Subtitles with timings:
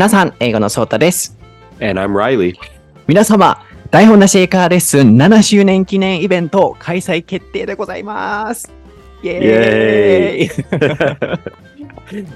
[0.00, 1.36] 皆さん、英語のソータです。
[1.78, 2.54] And I'm Riley.
[3.06, 8.72] 皆様、台本なし英会話レッスン7周年記念イベント開催決定でございます。
[9.22, 12.28] イエーイ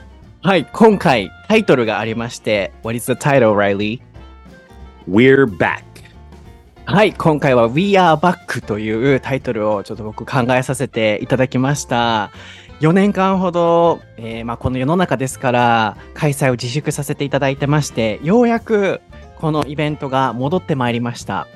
[0.43, 4.03] はい、今回タイトルがありまして、What is the title, Riley?
[5.09, 5.85] We're back.
[6.85, 12.31] はい、今回は We Are Back というタイトルをちょっと僕考えさせていただきました。
[12.85, 19.01] 4年間ほど、えーまあ、この世の中ですから開催を自粛させていただいてまして、ようやく
[19.39, 21.49] このイベントが戻ってまいりました。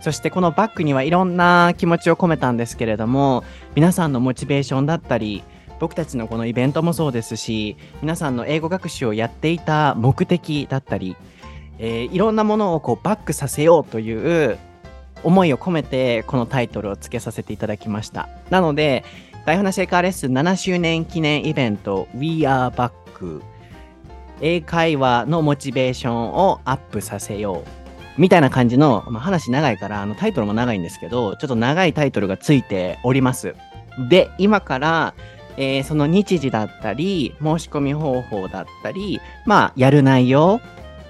[0.00, 3.44] そしてこのバックにはいろんな気持ちを込めたんですけれども、
[3.76, 5.44] 皆さんのモチベーションだったり、
[5.78, 11.16] 僕たちのこのイベントもそうですし、皆さんの英語学習をやっていた目的だったり、
[11.78, 14.58] えーいろんなものをこうバックさせようという
[15.22, 18.28] 思いを込めてこのタイトルを付けさせていただきました。
[18.50, 19.04] なので、
[19.44, 23.42] 台本なし英会話レッスン7周年記念イベント We Are Back
[24.40, 27.62] 英会話のモチベーションをアップさせよ
[28.16, 33.54] うみたいな感じの、まあ、話長いからあのタイトルも長いんですけどちょっと長いタイトルがついております。
[34.08, 35.14] で、今から
[35.56, 40.60] えーその日時だったり、申し込み方法だったり、まあ、やる内容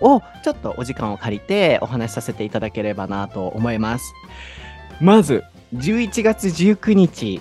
[0.00, 4.12] をちょっとお時間を借りてお話しさせていただければなと思います。
[5.00, 7.40] まず、11月19日、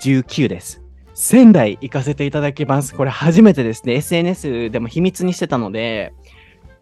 [0.00, 0.80] 19です。
[1.14, 2.94] 仙台行かせていただきます。
[2.94, 3.94] これ初めてですね。
[3.94, 6.12] SNS でも秘密にしてたので、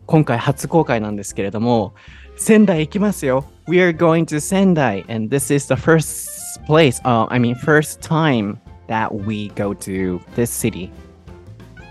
[0.06, 1.94] 今回初公開なんですけれども、
[2.36, 3.44] 仙台行きますよ。
[3.68, 8.58] We are going to 仙台 and this is the first place, uh, I mean first time
[8.88, 10.90] that we go to this city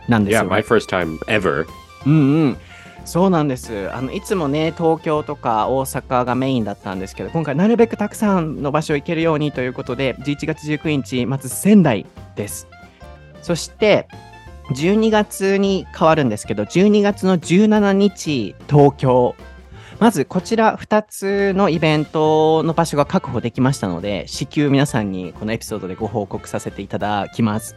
[0.08, 1.66] なんです Yeah, よ、my first time ever.
[2.06, 2.58] うんうん。
[3.06, 3.92] そうなんです。
[3.94, 12.68] あのいつもね、東京とか大阪がメインだったんですけど、今回なるべくたくさんの場所行けるようにということで、11月19日、まず仙台です。
[13.42, 14.08] そして、
[14.72, 19.36] 12月に変わるんですけど、12月の17日、東京。
[20.00, 27.76] まずこちら2つのイベントの場所が確保できましたので、至急皆さんにこのエピソードでご報告させていただきます。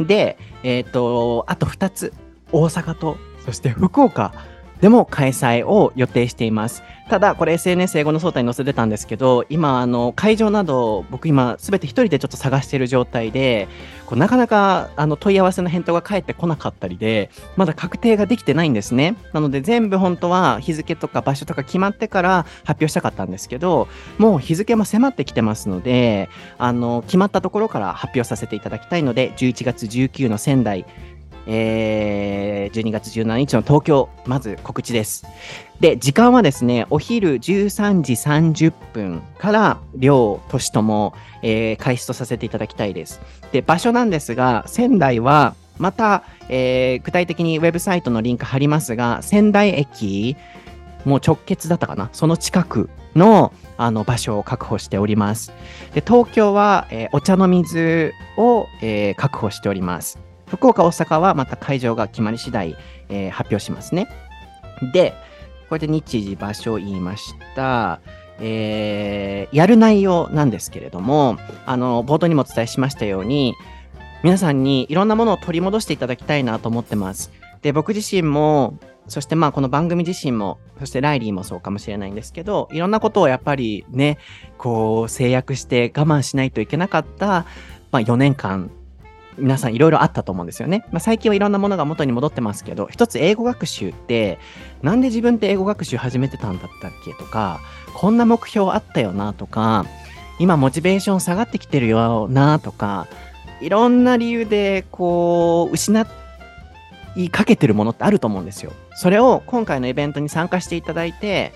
[0.00, 2.12] で、えっ、と、あと2つ、
[2.50, 4.32] 大阪と、そして福岡
[4.80, 6.82] でも開催を予定しています。
[7.08, 13.68] ただ、これ SNS 英語の総体に載せてたんですけど、今、あの、会場など、僕今、すべて一人でちょっと探している状態で、
[14.06, 19.16] こうなかなかあの問い合わせの返答が返ってこなかったりで、まだ確定ができてないんですね。
[19.32, 23.88] なので、全部本当は日付とか場所とか決まってから発表したかったんですけど、
[24.18, 26.28] もう日付も迫ってきてますので、
[26.58, 30.84] あの、決まったところから発表させていただきたいので、11月19の仙台、
[31.46, 35.26] えー12月17日の東京、まず告知です。
[35.80, 43.20] で、時間はですね、お昼13時30分から両都市とも、えー開始とさせていただきたいです。
[43.52, 50.36] で、場所なんですが、仙台はまた、えー具体的にウェブサイトのリンク貼りますが、仙台駅、
[51.04, 55.52] もう直結だったかな、その近くのあの場所を確保しております。
[55.92, 60.18] で、東京は、えーお茶の水を、えー確保しております。
[60.56, 62.76] 福岡、大阪はまた会場が決まり次第、
[63.08, 64.08] えー発表しますね。
[64.92, 65.14] で、
[65.68, 68.00] これで日時、場所を言いました。
[68.40, 73.54] えーやる内容なんですけれども、あの、冒頭にもお伝えしましたように、
[74.22, 77.30] 皆さんにいろんなものを取り戻していただきたいなと思ってます。
[77.60, 84.18] で、僕自身も、そしてまあこの番組自身も、そしてライリーもそうかもしれないんですけど、いろんなことをやっぱりね、
[84.56, 87.44] こう制約して我慢しないといけなかった、
[87.90, 88.70] まあ4年間、
[89.38, 90.84] 皆さんいろいろあったと思うんですよね。
[90.90, 94.38] まあ最近はいろんなものが元に戻ってますけど、一つ英語学習って、
[94.82, 97.60] なんで自分って英語学習始めてたんだったっけとか、
[97.94, 99.86] こんな目標あったよなとか、
[100.38, 103.06] 今モチベーション下がってきてるよなとか、
[103.60, 106.06] いろんな理由でこう、失
[107.16, 108.72] いかけてるものってあると思うんですよ。
[108.96, 111.52] それを今回のイベントに参加していただいて、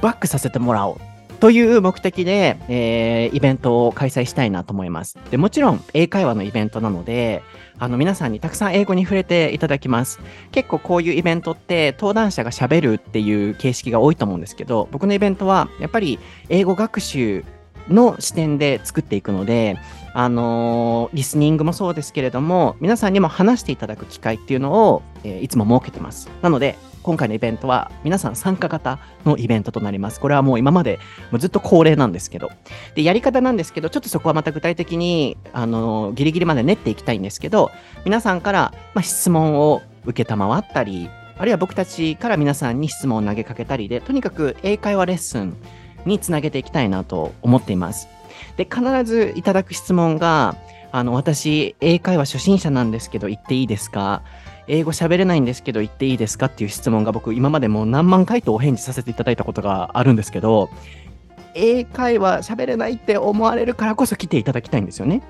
[0.00, 1.00] バックさせてもらおう
[1.42, 5.18] という目的で、えーイベントを開催したいなと思います。
[5.32, 7.42] で、もちろん英会話のイベントなので、
[7.80, 10.20] あの皆さんにたくさん英語に触れていただきます。
[10.52, 17.44] 結構こういうイベントって登壇者が喋るっていう形式が多いと思うんですけど、僕のイベントはやっぱり英語学習
[17.88, 19.78] の視点で作っていくので、
[20.14, 26.30] あのーリスニングもそうですけれども、皆さんにも話していただく機会っていうのを、えーいつも設けてます。
[26.40, 30.20] なので、今回のイベントは皆さん参加型のイベントとなります。
[30.20, 30.98] これはもう今まで
[31.30, 32.50] もうずっと恒例なんですけど。
[32.94, 37.70] で、やり方なんですけど、ちょっとそこはまた具体的に、あのギリギリまで練っていきたいんですけど、
[38.04, 41.08] 皆さんから、まあ、質問を受けたまわったり、
[41.38, 45.56] あるいは僕たちから皆さんに質問を投げかけたりで、とにかく英会話レッスン
[46.06, 48.08] につなげていきたいなと思っています。
[48.56, 50.56] で、必ずいただく質問が、
[50.94, 54.22] あの、私、英会話初心者なんですけど、言っていいですか？
[54.72, 60.70] 英語喋れないんですけど言っていいですかっていう質問が僕今までもう何万回とお返事させていただいたことがあるんですけど、
[61.54, 65.22] 英会話喋れないって思われるからこそ来ていただきたいんですよね。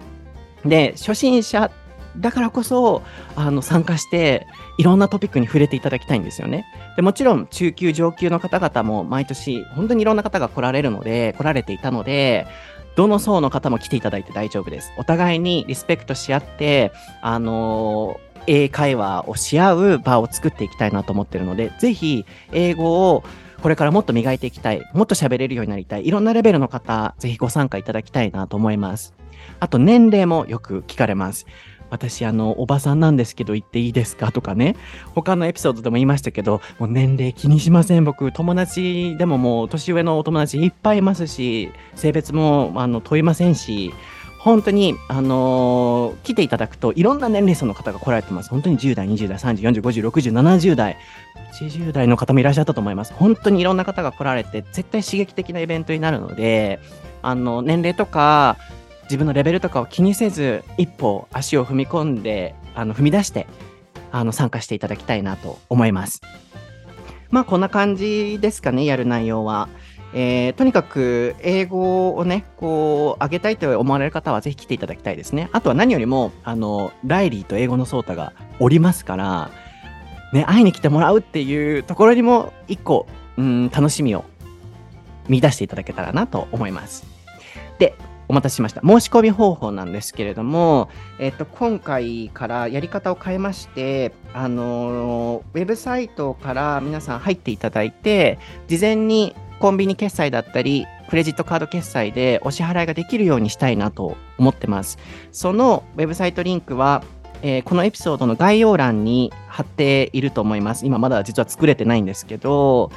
[0.64, 1.72] で、初心者
[2.16, 3.02] だからこそ
[3.34, 4.46] あの参加して
[4.78, 6.64] いろんなトピックに触れていただきたいんですよね。
[6.94, 12.46] でもちろん中級上級の方々も毎年本当にいろんな方が来られるので来られていたので
[12.94, 14.92] どの層の方も来ていただいて大丈夫です。
[14.98, 16.92] お互いにリスペクトし合って
[17.22, 23.24] あの英会話をし合う場を作っていきたいなと思ってるのでぜひ英語を
[23.62, 29.14] これからもっと磨いていきたい、もっと喋れるようになりたい、いろんなレベルの方、ぜひご参加いただきたいなと思います。
[29.60, 31.46] あと、年齢もよく聞かれます。
[31.88, 34.74] 私、あの、おばさんなんですけど言っていいですかとかね。
[35.14, 38.04] 他のエピソードでも言いましたけど、もう年齢気にしません。
[38.04, 43.92] 僕、友達でももう年上のお友達いっぱいいますし、性別もあの問いませんし、
[44.42, 48.50] 本当に、あのー来ていただくといろんな年齢層の方が来られてます。
[48.50, 50.96] 本当に10代、20代、30、40、50、60、70代、
[51.52, 53.12] 80代の方もいらっしゃったと思います。
[53.14, 56.80] 本当にいろんな方が来られて、絶対刺激的なイベントになるので、
[57.22, 58.56] あの、年齢とか、
[59.04, 63.46] 自分のレベルとかを気にせず、一歩足を踏み込んで、あの、踏み出して、
[64.10, 66.20] あの、参加していただきたいなと思います。
[67.30, 69.68] まあ、こんな感じですかね、やる内容は。
[70.14, 75.48] えーとにかく英語をね、こう、上げたいと思われる方はぜひ来ていただきたいですね。
[75.52, 79.50] あとは何よりも、あの、ライリーと英語のソータがおりますから、
[80.32, 83.06] ね、会いに来てもらうっていうところにも一個、
[83.36, 84.24] うん、楽しみを
[85.28, 87.06] 見出していただけたらなと思います。
[87.78, 87.94] で、
[88.28, 88.80] お待たせしました。
[88.80, 90.88] 申し込み方法なんですけれども、
[91.18, 98.38] えっと、今回からやり方を変えまして、あのウェブサイトから皆さん入っていただいて、
[98.68, 104.98] 事前にコンビニ決済だったり、クレジットカード決済でお支払いができるようにしたいなと思ってます。
[105.30, 107.04] そのウェブサイトリンクは、
[107.42, 110.84] えーこのエピソードの概要欄に貼っていると思います。
[110.84, 112.90] 今まだ実は作れてないんですけど、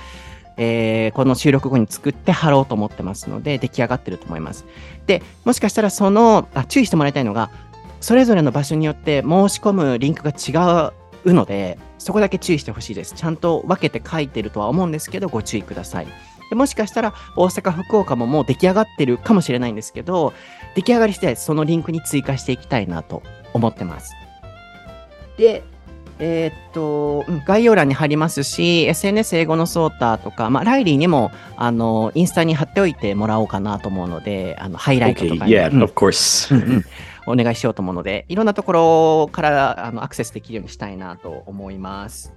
[0.58, 4.66] えーこの収録後に作って貼ろうと思ってますので、出来上がってると思います。
[5.06, 7.52] で、もしかしたらその、あ注意してもらいたいのが、
[8.02, 10.92] それぞれの場所によって申し込むリンクが違
[11.26, 13.14] うので、そこだけ注意してほしいです。
[13.14, 16.08] ちゃんと分けて書いてるとは思うんですけど、ご注意ください。
[16.50, 20.34] でもしかしたら大阪、福岡ももう出来上がってるかもしれないんですけど、
[20.76, 24.14] 出来上がり次第そのリンクに追加していきたいなと思ってます。
[25.38, 25.64] で、
[26.20, 36.84] えーっと、うん概要欄に貼りますし、SNS 英語のソーターとか、まあ、ライリーにも、あの、インスタに貼っておいてもらおうかなと思うので、あの、ハイライト Okay, とかに yeah, うん of course.
[37.28, 42.34] お願いしようと思うので、いろんなところからあのアクセスできるようにしたいなと思います。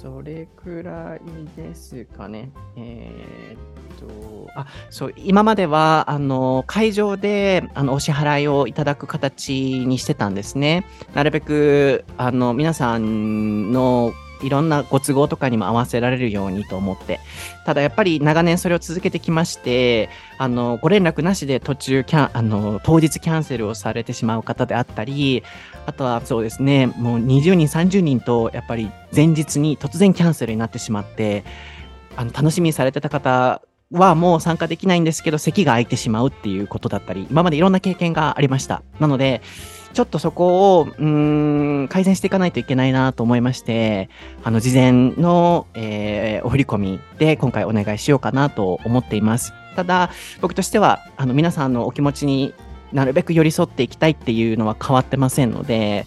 [0.00, 1.20] それくらい
[1.60, 2.50] ですかね。
[2.76, 9.52] えーっと、あ、そう、今までは、あの、会場で、あの、お支払いをいただく形
[9.86, 10.84] にしてたんですね。
[11.14, 14.12] なるべく、あの、皆さんの
[14.42, 17.18] いろんなご都合とかにも合わせられるようにと思って。
[17.64, 25.42] ただやっぱり長年それを続けてきまして、あの、ご連絡なしで途中キャン、あの、当日キャンセルをされてしまう方であったり、
[25.88, 31.44] あとはそうですね、もう20人、30人と、やっぱり前日に突然キャンセルになってしまって、
[32.14, 38.82] あの、楽しみにされてた方はもう参加できないんですけど、席が空いてしまうっていうことだったり、今までいろんな経験がありました。
[39.00, 39.40] なので、
[39.94, 44.10] ちょっとそこを、うん、改善していかないといけないなと思いまして、
[44.44, 49.54] あの、事前の、えーお振り込みで今回お願いしようかなと思っています。
[49.74, 50.10] ただ、
[50.42, 52.52] 僕としては、あの、皆さんのお気持ちに
[52.92, 56.06] なるべく寄り添っていきたいっていうのは変わってませんので、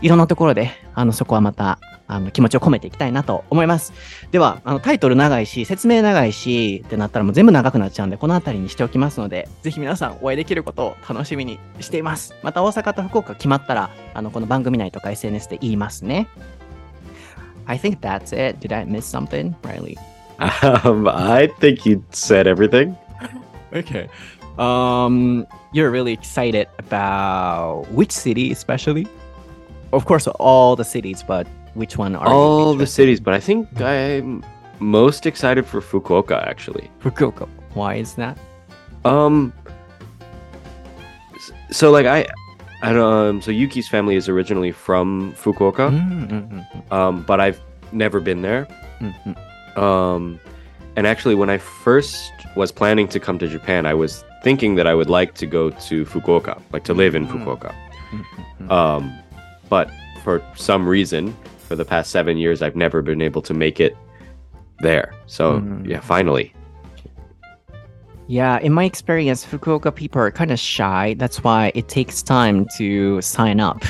[0.00, 3.92] いろんなところで、あの、そこはまた、あの、気持ちを込めていきたいなと思います。
[4.30, 12.34] では、あの、タイトル長いし、説明長いし、ってなったらもう全部長くなっちゃうんで、この辺りにしておきますので、ぜひ皆さんお会いできることを楽しみにしています。
[12.42, 16.28] また大阪と福岡決まったら、あの、この番組内とか SNS で言いますね。
[17.66, 18.66] I think that's it.
[18.66, 19.98] Did I miss something, Riley?
[20.38, 22.96] Um, I think you said everything.
[23.72, 24.08] Okay.
[24.58, 29.06] Um, you're really excited about which city, especially?
[29.92, 33.68] Of course, all the cities, but which one are All the cities, but I think
[33.80, 34.44] I'm
[34.80, 36.90] most excited for Fukuoka actually.
[37.00, 37.48] Fukuoka.
[37.74, 38.36] Why is that?
[39.04, 39.52] Um,
[41.70, 42.26] so like I,
[42.82, 43.12] I don't.
[43.28, 46.92] Um, so Yuki's family is originally from Fukuoka, Mm-hmm.
[46.92, 47.60] um, but I've
[47.92, 48.66] never been there.
[49.76, 50.40] Um,
[50.96, 54.86] and actually, when I first was planning to come to Japan, I was thinking that
[54.86, 57.32] I would like to go to Fukuoka, like to live in Mm.
[57.44, 57.74] Fukuoka.
[58.70, 59.12] Um,
[59.68, 59.90] but
[60.24, 61.34] for some reason,
[61.68, 63.96] for the past seven years, I've never been able to make it
[64.80, 65.12] there.
[65.26, 65.86] So Mm.
[65.86, 66.52] yeah, finally.
[68.26, 71.14] Yeah, in my experience, Fukuoka people are kind of shy.
[71.18, 73.82] That's why it takes time to sign up.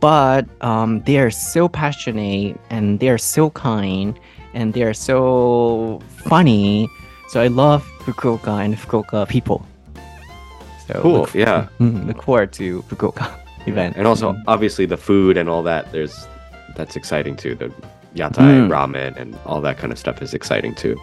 [0.00, 4.18] but um, they are so passionate and they are so kind
[4.54, 6.88] and they are so funny.
[7.28, 9.66] So I love Fukuoka and Fukuoka people.
[10.86, 11.12] So cool.
[11.20, 11.68] Look, yeah.
[11.78, 13.30] Mm, look forward to Fukuoka
[13.66, 13.96] event.
[13.96, 14.42] And also, mm.
[14.46, 15.92] obviously, the food and all that.
[15.92, 16.26] There's
[16.74, 17.54] that's exciting too.
[17.54, 17.68] The
[18.14, 18.68] yatai mm.
[18.68, 20.98] ramen and all that kind of stuff is exciting too.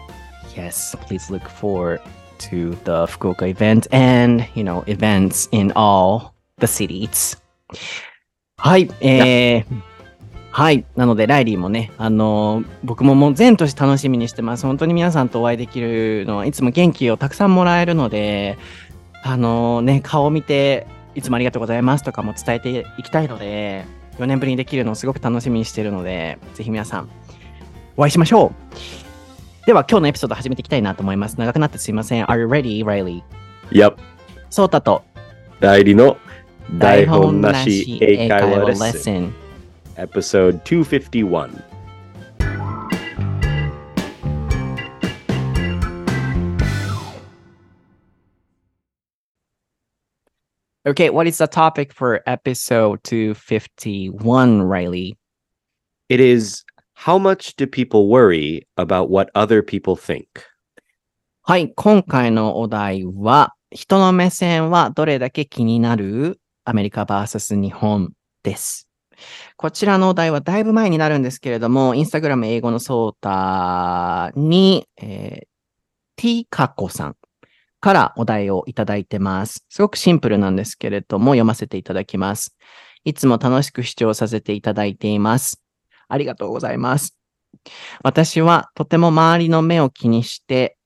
[0.56, 2.00] Yes, please look forward
[2.38, 7.36] to the Fukuoka event and you know events in all the cities.
[8.58, 8.88] Hi.
[9.00, 9.24] Yeah.
[9.24, 9.62] Eh,
[10.56, 10.86] はい。
[10.96, 14.64] なので、ライリーもね、あの僕ももう全年楽しみにしてます。
[14.64, 18.56] 本当に皆さんとお会いできるのはいつも元気をたくさんもらえるので、
[19.22, 23.84] あのね、顔を見て、いつもありがとうございますとかも伝えていきたいので、
[24.18, 27.10] 4年ぶりにできるのをすごく楽しみにしているので、ぜひ皆さん、
[27.98, 28.54] お会いしましょ
[29.62, 29.66] う。
[29.66, 31.38] では、今日のエピソード始めていきたいなと思います。
[31.38, 32.24] 長くなってすいません。
[32.24, 33.22] Are you ready, Riley?
[33.72, 33.96] Yep.
[34.48, 35.04] ソータと
[35.60, 36.16] 代理の
[36.78, 39.45] 台本なし英会話レッスン。
[39.96, 41.62] episode 251.
[50.86, 55.18] Okay, what is the topic for episode 251, Reilly?
[56.08, 60.44] It is how much do people worry about what other people think?
[61.42, 68.12] はい、今回のお題は、人の目線はどれだけ気になるアメリカ VS 日本
[68.44, 68.85] です。
[69.56, 75.46] こちらのお題はだいぶ前になるんですけれども、インスタグラム英語のソータに、えー、
[76.16, 77.16] T カコさん
[77.80, 79.64] からお題をいただいてます。
[79.68, 82.56] すごくシンプルなんですけれども、読ませていただきます。
[83.04, 85.62] いつも楽しく視聴させていただいています。
[86.08, 87.16] ありがとうございます。
[88.02, 90.76] 私はとても周りの目を気にして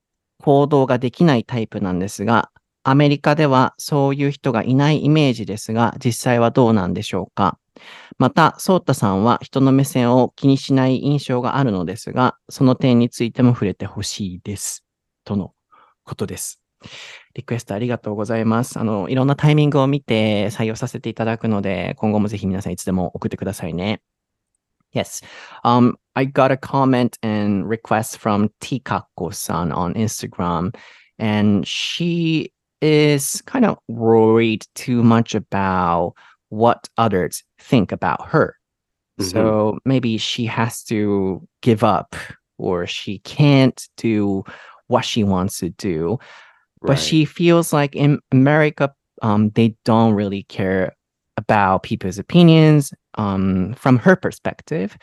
[0.43, 2.51] 行動ができないタイプなんですが、
[2.83, 7.59] アメリカではそういう人がいないイメージですが、実際はどうなんでしょうか？
[8.19, 14.85] また、ソータさんは人の目線を気にしない印象があるのですが、その点についても触れてほしいです。
[15.25, 15.55] との
[16.05, 16.61] ことです。
[17.35, 18.79] リクエストありがとうございます。
[18.79, 24.03] あの、いろんなタイミングを見て採用させていただくので、今後もぜひ皆さんいつでも送ってくださいね。
[24.93, 25.23] Yes.
[25.65, 30.75] Um, I got a comment and request from Tikako-san on Instagram,
[31.19, 36.15] and she is kind of worried too much about
[36.51, 38.57] what others think about her.
[39.19, 39.25] Mhm.
[39.25, 42.15] So maybe she has to give up
[42.59, 44.45] or she can't do
[44.89, 46.19] what she wants to do.
[46.83, 48.93] But she feels like in America,
[49.23, 50.95] um, they don't really care
[51.37, 54.97] about people's opinions um, from her perspective.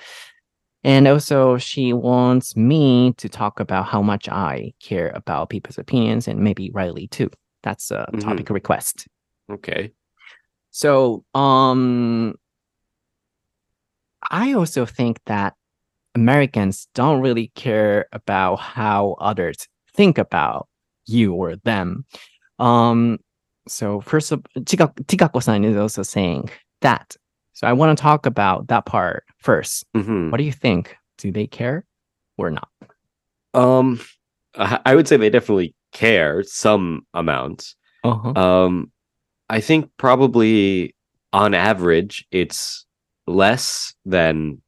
[0.84, 6.28] And also, she wants me to talk about how much I care about people's opinions
[6.28, 7.30] and maybe Riley too.
[7.64, 8.22] That's a Mhm.
[8.22, 9.08] topic request.
[9.52, 9.92] Okay.
[10.78, 12.36] So, um,
[14.30, 15.56] I also think that
[16.14, 20.68] Americans don't really care about how others think about
[21.08, 22.06] you or them.
[22.60, 23.18] Um,
[23.68, 27.16] so first of Tikako-san is also saying that.
[27.54, 29.84] So I want to talk about that part first.
[29.96, 30.30] Mhm.
[30.30, 30.96] What do you think?
[31.18, 31.86] Do they care
[32.38, 32.70] or not?
[33.56, 34.00] Um,
[34.56, 37.74] I I would say they definitely care some amount.
[38.04, 38.34] Uh-huh.
[38.40, 38.92] Um,
[39.50, 40.96] I think probably
[41.34, 42.86] on average it's
[43.28, 44.62] less than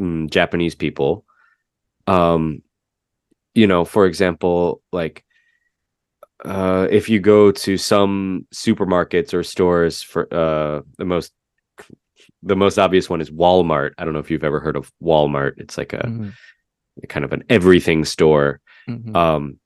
[0.00, 1.24] mm, Japanese people.
[2.06, 2.62] Um,
[3.54, 5.24] you know, for example, like
[6.44, 11.32] uh, if you go to some supermarkets or stores for uh, the most
[12.42, 13.92] the most obvious one is Walmart.
[13.98, 15.52] I don't know if you've ever heard of Walmart.
[15.58, 16.32] It's like a Mhm,
[17.08, 18.60] kind of an everything store.
[18.88, 19.58] mhm, Um,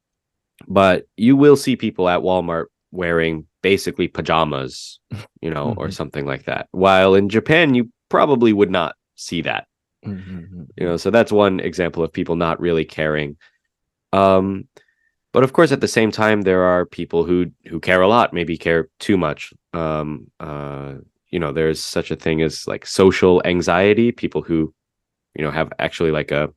[0.68, 5.00] but you will see people at Walmart wearing basically pajamas,
[5.42, 5.92] you know, or Mhm.
[5.92, 6.68] something like that.
[6.70, 9.66] While in Japan, you probably would not see that,
[10.06, 10.66] mhm, mhm.
[10.76, 10.96] you know.
[10.96, 13.36] So that's one example of people not really caring.
[14.12, 14.68] Um,
[15.32, 18.32] but of course, at the same time, there are people who who care a lot,
[18.32, 19.52] maybe care too much.
[19.72, 20.94] Um, uh,
[21.30, 24.12] you know, there's such a thing as like social anxiety.
[24.12, 24.72] People who,
[25.34, 26.48] you know, have actually like a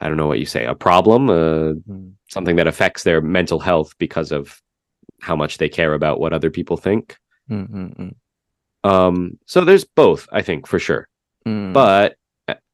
[0.00, 2.12] I don't know what you say, a problem, uh, Mhm.
[2.28, 4.62] something that affects their mental health because of
[5.20, 7.16] how much they care about what other people think.
[7.50, 8.14] Mhm, mhm,
[8.88, 11.08] Um, so there's both, I think, for sure.
[11.46, 11.72] mhm.
[11.72, 12.16] But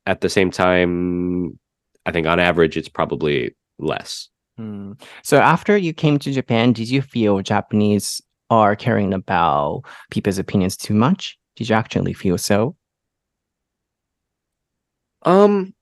[0.06, 1.58] at the same time,
[2.06, 4.28] I think on average it's probably less.
[4.60, 5.00] Mm.
[5.22, 8.20] So after you came to Japan, did you feel Japanese
[8.50, 11.38] are caring about people's opinions too much?
[11.56, 12.76] Did you actually feel so?
[15.22, 15.74] Um,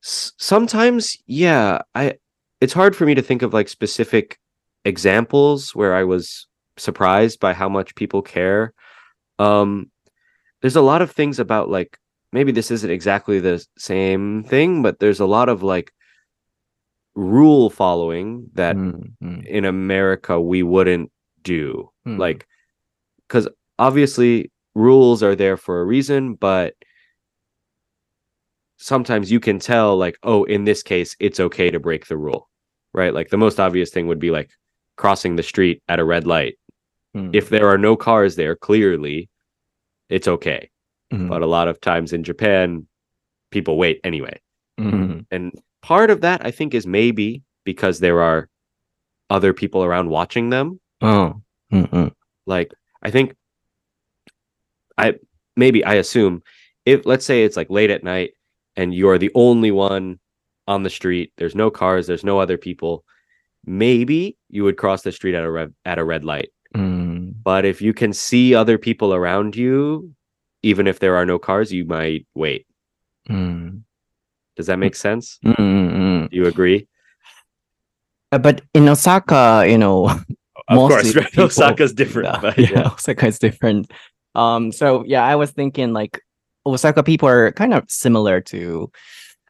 [0.00, 2.14] sometimes, yeah, I.
[2.60, 4.36] It's hard for me to think of like specific
[4.84, 8.72] examples where I was surprised by how much people care.
[9.38, 9.90] Um,
[10.60, 11.98] there's a lot of things about like
[12.32, 15.92] maybe this isn't exactly the same thing, but there's a lot of like
[17.14, 21.10] rule following that Mm, mm, in America we wouldn't
[21.42, 21.90] do.
[22.06, 22.18] mm.
[22.18, 22.46] Like,
[23.26, 26.74] because obviously rules are there for a reason, but
[28.76, 32.48] sometimes you can tell, like, oh, in this case, it's okay to break the rule,
[32.94, 33.12] right?
[33.12, 34.50] Like, the most obvious thing would be like
[34.98, 36.58] crossing the street at a red light.
[37.16, 39.30] Mm, If there are no cars there, clearly
[40.10, 40.68] it's okay.
[41.12, 42.86] mm, But a lot of times in Japan,
[43.50, 44.38] people wait anyway.
[44.78, 48.48] mm, And part of that, I think, is maybe because there are
[49.30, 51.40] other people around watching them oh,
[51.72, 52.10] mm, mm,
[52.46, 53.34] like i think
[54.96, 55.14] i
[55.56, 56.42] maybe i assume
[56.86, 58.30] if let's say it's like late at night
[58.76, 60.18] and you're the only one
[60.66, 63.04] on the street there's no cars there's no other people
[63.68, 67.64] maybe you would cross the street at a red at a red light mm, but
[67.64, 70.10] if you can see other people around you
[70.62, 72.66] even if there are no cars you might wait
[73.28, 73.80] mm,
[74.56, 76.30] does that make sense mm, mm, mm.
[76.30, 76.88] do you agree
[78.32, 80.08] Uh, But in Osaka, you know,
[80.68, 82.92] of course right people- osaka's different Yeah, but yeah, yeah.
[82.92, 83.90] Osaka is different.
[84.34, 86.20] Um, so yeah, I was thinking like
[86.66, 88.90] Osaka people are kind of similar to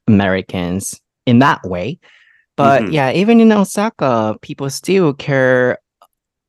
[0.07, 1.99] Americans in that way.
[2.59, 2.93] But Mhm.
[2.95, 5.79] yeah, even in Osaka, people still care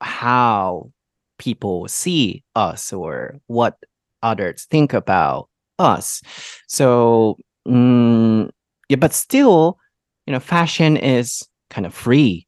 [0.02, 0.92] how
[1.38, 3.78] people see us or what
[4.22, 5.48] others think about
[5.78, 6.22] us.
[6.68, 7.38] So
[7.68, 8.50] mm,
[8.90, 9.78] yeah, but still,
[10.26, 12.46] you know, fashion is kind of free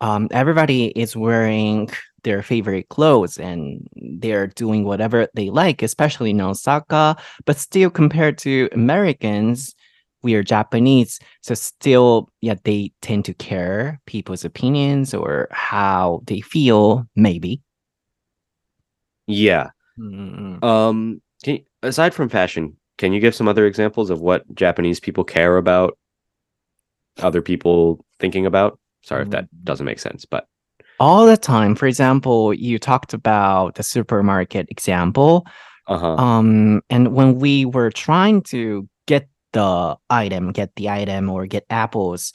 [0.00, 1.90] um, everybody is wearing
[2.24, 3.86] their favorite clothes and
[4.18, 7.16] they're doing whatever they like, especially in Osaka.
[7.46, 9.74] But still, compared to Americans,
[10.22, 16.40] we are Japanese, so still, yeah, they tend to care people's opinions or how they
[16.40, 17.06] feel.
[17.16, 17.62] Maybe.
[19.26, 24.20] yeah Mm, Um, can you, aside from fashion, can you give some other examples of
[24.20, 25.98] what Japanese people care about?
[27.18, 28.78] Other people thinking about?
[29.02, 30.46] Sorry if that doesn't make sense, but
[30.98, 31.74] All the time.
[31.74, 35.46] For example, you talked about the supermarket example.
[35.86, 36.14] uh huh.
[36.16, 38.88] um and when we were trying to
[39.52, 42.32] the item get the item or get apples.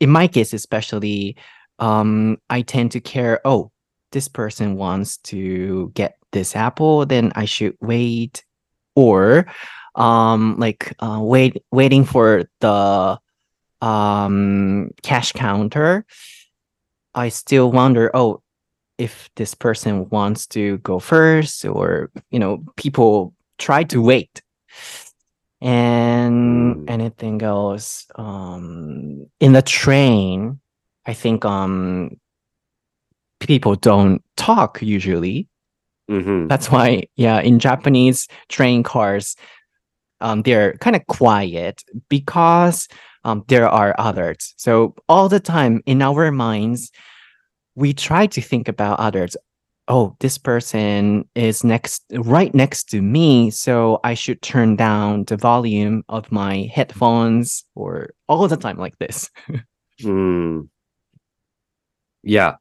[0.00, 1.36] In my case especially
[1.78, 3.70] um i tend to care oh
[4.12, 8.44] this person wants to get this apple then i should wait.
[8.96, 9.46] Or
[9.96, 13.18] um like uh wait waiting for the
[13.80, 16.04] um cash counter
[17.14, 18.42] i still wonder oh
[18.98, 24.42] if this person wants to go first or you know people try to wait
[25.60, 26.90] and Mm.
[26.90, 30.58] anything else um in the train
[31.06, 32.10] i think um
[33.40, 35.48] people don't talk usually.
[36.08, 39.36] Hmm that's why yeah in japanese train cars
[40.20, 42.88] um they're kind of quiet because
[43.24, 44.54] um there are others.
[44.56, 46.90] So all the time in our minds
[47.74, 49.36] we try to think about others
[49.88, 55.36] oh this person is next right next to me so i should turn down the
[55.36, 59.30] volume of my headphones or all the time like this
[60.02, 60.68] Mm.
[62.24, 62.54] Yeah,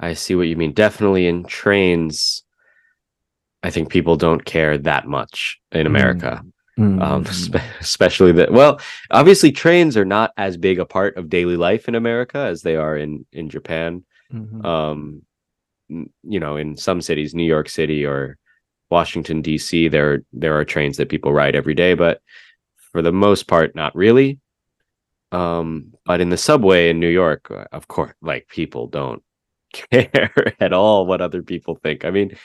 [0.00, 0.72] I see what you mean.
[0.72, 2.42] Definitely in trains,
[3.62, 6.42] I think people don't care that much in America.
[6.78, 7.26] Um, Mm.
[7.32, 8.50] spe- especially that.
[8.52, 12.62] Well, obviously, trains are not as big a part of daily life in America as
[12.62, 14.04] they are in in Japan.
[14.32, 14.64] Mhm.
[14.64, 15.22] um
[16.22, 18.36] you know in some cities new york city or
[18.90, 22.20] washington dc there there are trains that people ride every day but
[22.92, 24.38] for the most part not really.
[25.32, 29.22] Um but in the subway in new york uh, of course like people don't
[29.72, 32.04] care at all what other people think.
[32.04, 32.36] I mean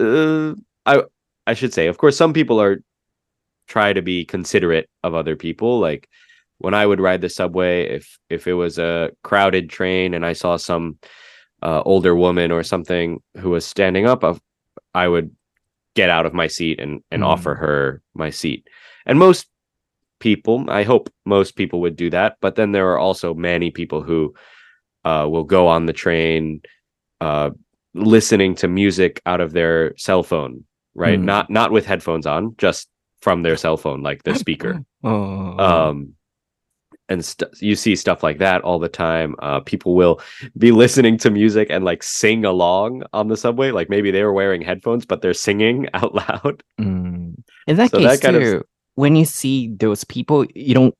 [0.00, 0.52] uh,
[0.84, 1.02] i
[1.46, 2.82] i should say of course some people are
[3.66, 5.78] try to be considerate of other people.
[5.78, 6.08] Like
[6.58, 10.32] when I would ride the subway, if if it was a crowded train and I
[10.32, 10.98] saw some
[11.66, 14.22] uh, older woman or something who was standing up,
[14.94, 15.28] I would
[15.94, 17.26] get out of my seat and and Mm.
[17.32, 18.60] offer her my seat.
[19.06, 19.46] And most
[20.18, 22.36] people, I hope most people would do that.
[22.40, 24.34] But then there are also many people who
[25.04, 26.60] uh, will go on the train,
[27.20, 27.50] uh,
[27.94, 31.20] listening to music out of their cell phone, right?
[31.20, 31.24] Mm.
[31.24, 32.88] Not not with headphones on, just
[33.20, 35.96] from their cell phone, like the speaker oh, um
[37.08, 40.20] and st- you see stuff like that all the time uh people will
[40.58, 44.32] be listening to music and like sing along on the subway like maybe they were
[44.32, 47.34] wearing headphones but they're singing out loud Mm.
[47.66, 48.64] In that So case, that kind of-
[48.94, 50.94] when you see those people, you don't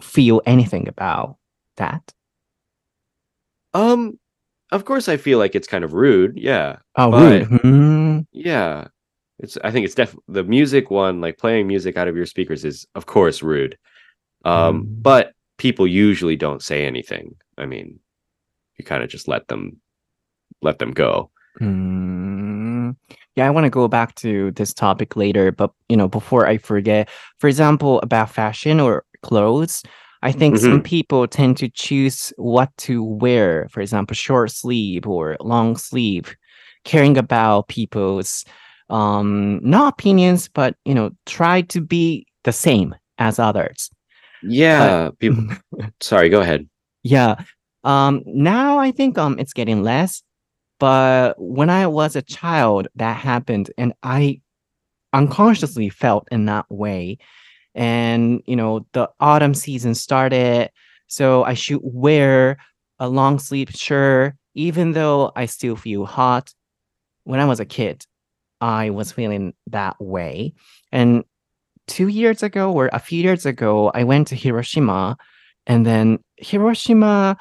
[0.00, 1.36] feel anything about
[1.76, 2.12] that.
[3.74, 4.18] um
[4.70, 7.48] of course i feel like it's kind of rude yeah Oh, rude.
[7.48, 8.88] Mm, yeah
[9.38, 12.64] it's I think it's definitely the music one, like playing music out of your speakers
[12.64, 13.76] is of course rude.
[14.44, 15.02] Um, Mm.
[15.02, 17.36] but people usually don't say anything.
[17.56, 18.00] I mean,
[18.78, 19.80] you kind of just let them
[20.60, 21.30] let them go.
[21.60, 22.96] Mm,
[23.36, 26.58] yeah, I want to go back to this topic later, but you know, before I
[26.58, 29.84] forget, for example, about fashion or clothes,
[30.22, 33.68] I think some people tend to choose what to wear.
[33.70, 36.34] For example, short sleeve or long sleeve,
[36.84, 38.44] caring about people's
[38.90, 43.90] um not opinions, but you know, try to be the same as others.
[44.42, 45.46] Yeah, people
[46.00, 46.68] sorry, go ahead.
[47.02, 47.36] Yeah.
[47.84, 50.22] Um now I think um it's getting less,
[50.78, 54.40] but when I was a child that happened and I
[55.12, 57.18] unconsciously felt in that way.
[57.74, 60.70] And you know, the autumn season started,
[61.06, 62.58] so I should wear
[62.98, 66.52] a long sleeve shirt even though I still feel hot.
[67.24, 68.04] When I was a kid,
[68.60, 70.54] I was feeling that way.
[70.90, 71.24] And
[71.86, 75.16] two years ago or a few years ago, I went to Hiroshima,
[75.66, 77.36] and then Hiroshima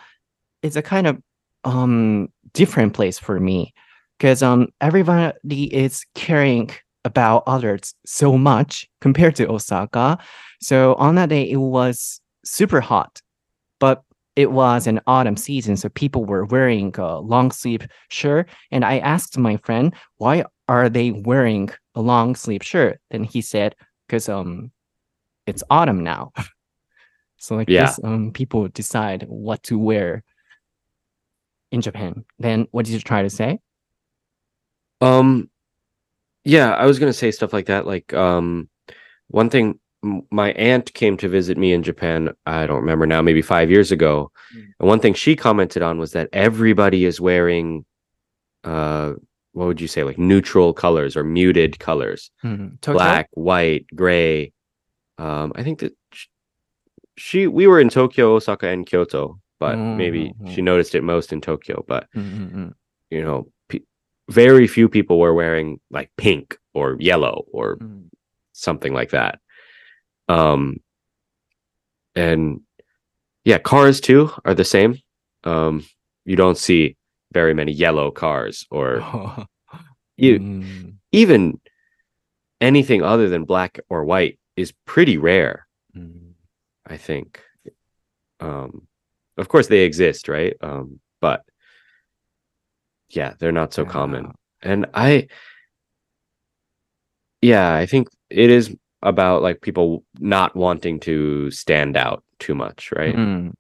[0.62, 1.22] is a kind of
[1.64, 3.74] um different place for me
[4.18, 6.72] because um everybody is caring
[7.06, 10.18] about others so much compared to Osaka.
[10.62, 13.22] So on that day, it was super hot,
[13.80, 14.04] but
[14.36, 18.48] it was an autumn season, so people were wearing a long sleeve shirt.
[18.72, 23.00] And I asked my friend, why are they wearing a long sleeve shirt?
[23.12, 23.76] Then he said,
[24.12, 24.72] because um,
[25.48, 26.34] it's autumn now.
[27.38, 27.86] so like Yeah.
[27.86, 30.24] this, um, people decide what to wear
[31.72, 32.26] in Japan.
[32.38, 33.60] Then what did you try to say?
[35.00, 35.50] Um
[36.44, 38.70] yeah, I was going to say stuff like that like um
[39.30, 39.80] one thing
[40.32, 43.92] my aunt came to visit me in Japan, I don't remember now, maybe 5 years
[43.92, 44.32] ago.
[44.56, 44.66] Mm.
[44.80, 47.86] And one thing she commented on was that everybody is wearing
[48.64, 49.14] uh
[49.54, 52.32] what would you say like neutral colors or muted colors.
[52.44, 52.80] Mhm.
[52.82, 52.98] Tokyo?
[52.98, 54.54] black, white, gray.
[55.18, 56.28] Um, I think that sh-
[57.18, 60.54] she we were in Tokyo, Osaka, and Kyoto, but maybe Mhm.
[60.56, 61.84] she noticed it most in Tokyo.
[61.88, 62.74] But Mm, mm, mm.
[63.10, 63.86] you know, pe-
[64.30, 68.10] very few people were wearing like pink or yellow or Mm.
[68.54, 69.40] something like that.
[70.30, 70.78] Um,
[72.16, 72.62] and
[73.44, 74.98] yeah, cars too are the same.
[75.44, 75.84] Um,
[76.26, 76.96] you don't see
[77.32, 79.00] very many yellow cars or
[80.18, 81.60] you Mm, even
[82.60, 85.68] anything other than black or white is pretty rare.
[85.96, 86.34] mm.
[86.86, 87.42] I think.
[88.40, 88.88] Um,
[89.38, 90.56] of course they exist, right?
[90.62, 91.42] Um, but
[93.10, 94.32] yeah, they're not so common.
[94.62, 95.28] And I,
[97.42, 102.92] yeah, I think it is about like people not wanting to stand out too much,
[102.96, 103.16] right?
[103.16, 103.54] Mm.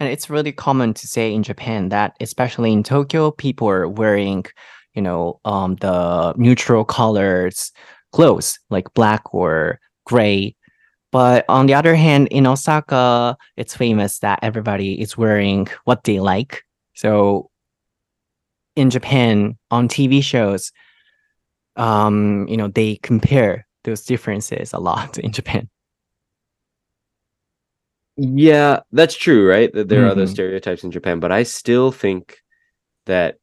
[0.00, 4.46] And it's really common to say in Japan that, especially in Tokyo, people are wearing,
[4.94, 7.72] you know, um, the neutral colors
[8.12, 10.54] clothes like black or gray.
[11.10, 16.20] But on the other hand, in Osaka, it's famous that everybody is wearing what they
[16.20, 16.62] like.
[16.94, 17.50] So
[18.76, 20.70] in Japan, on TV shows,
[21.76, 25.68] um, you know, they compare those differences a lot in Japan.
[28.20, 29.72] Yeah, that's true, right?
[29.72, 32.38] That there are those stereotypes in Japan, but I still think
[33.06, 33.36] that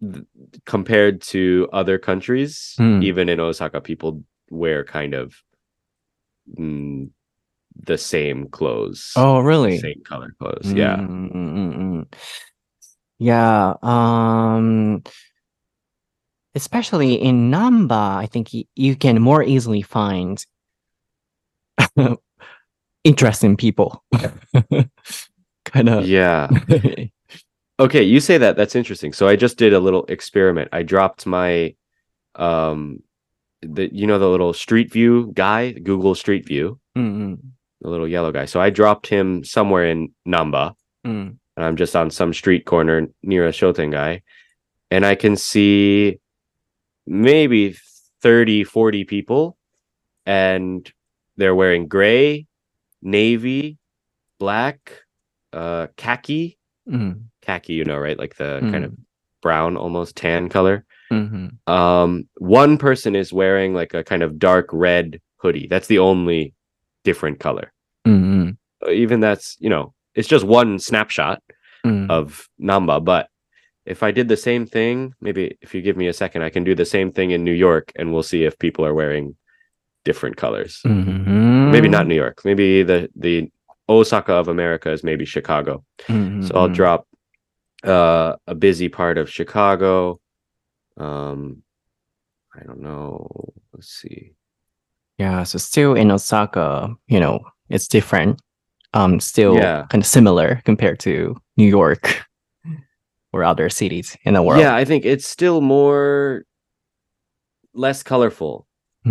[0.00, 0.24] th-
[0.64, 3.02] compared to other countries, Mm.
[3.02, 5.34] even in Osaka, people wear kind of
[6.56, 7.10] mm,
[7.74, 9.78] the same clothes, Oh, really?
[9.78, 10.72] same color clothes.
[10.72, 12.14] Yeah, Mm, mm, mm, mm.
[13.18, 13.74] Yeah.
[13.82, 15.02] Um,
[16.54, 20.44] especially in Namba, I think y- you can more easily find
[23.04, 24.02] interesting people.
[25.64, 26.06] kind of.
[26.06, 26.48] yeah.
[27.80, 28.54] Okay, you say that.
[28.56, 29.12] That's interesting.
[29.12, 30.68] So I just did a little experiment.
[30.72, 31.74] I dropped my
[32.36, 33.02] um
[33.62, 37.38] the you know the little street view guy, Google Street View, Mm,
[37.80, 38.44] the little yellow guy.
[38.44, 40.74] So I dropped him somewhere in Namba.
[41.04, 41.34] mm.
[41.56, 44.20] and I'm just on some street corner near a shotengai.
[44.92, 46.20] and I can see
[47.06, 47.74] maybe
[48.20, 49.56] 30, 40 people,
[50.26, 50.88] and
[51.36, 52.46] they're wearing gray,
[53.02, 53.78] navy,
[54.38, 55.02] black,
[55.52, 58.18] uh, khaki, Mm, khaki, you know, right?
[58.18, 58.92] Like the kind of
[59.40, 60.84] brown, almost tan color.
[61.12, 61.52] mhm.
[61.68, 65.68] Um, one person is wearing like a kind of dark red hoodie.
[65.68, 66.54] That's the only
[67.04, 67.72] different color.
[68.06, 71.40] Mm, mm, Uh, Even that's, you know, it's just one snapshot.
[71.86, 72.08] mm.
[72.10, 73.04] of Namba.
[73.04, 73.28] But
[73.86, 76.62] if I did the same thing, maybe if you give me a second, I can
[76.64, 79.34] do the same thing in New York and we'll see if people are wearing
[80.04, 80.80] different colors.
[80.84, 82.06] Maybe not.
[82.06, 82.44] New York.
[82.44, 83.50] Maybe the the
[83.88, 85.84] Osaka of America is maybe Chicago.
[86.08, 86.74] Mhm, So I'll mhm.
[86.74, 87.06] drop
[87.84, 90.20] uh a busy part of Chicago.
[90.96, 91.62] Um
[92.54, 93.26] I don't know.
[93.72, 94.32] Let's see.
[95.18, 98.40] Yeah, so still in Osaka, you know, it's different.
[98.92, 99.86] Um, still Yeah.
[99.88, 102.26] kind of similar compared to New York
[103.32, 104.60] or other cities in the world.
[104.60, 106.44] Yeah, I think it's still more
[107.74, 108.66] less colorful.
[109.04, 109.10] う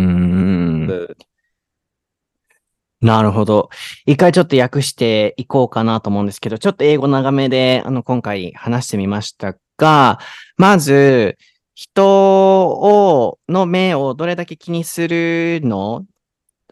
[3.01, 3.69] なるほど。
[4.06, 10.19] 一回ちょっと訳していこうかなと思うんですけど、ちょっと英語長めで、あの、今回話してみましたが、
[10.58, 11.38] まず、
[11.73, 16.06] 人を、の目をどれだけ気にするの？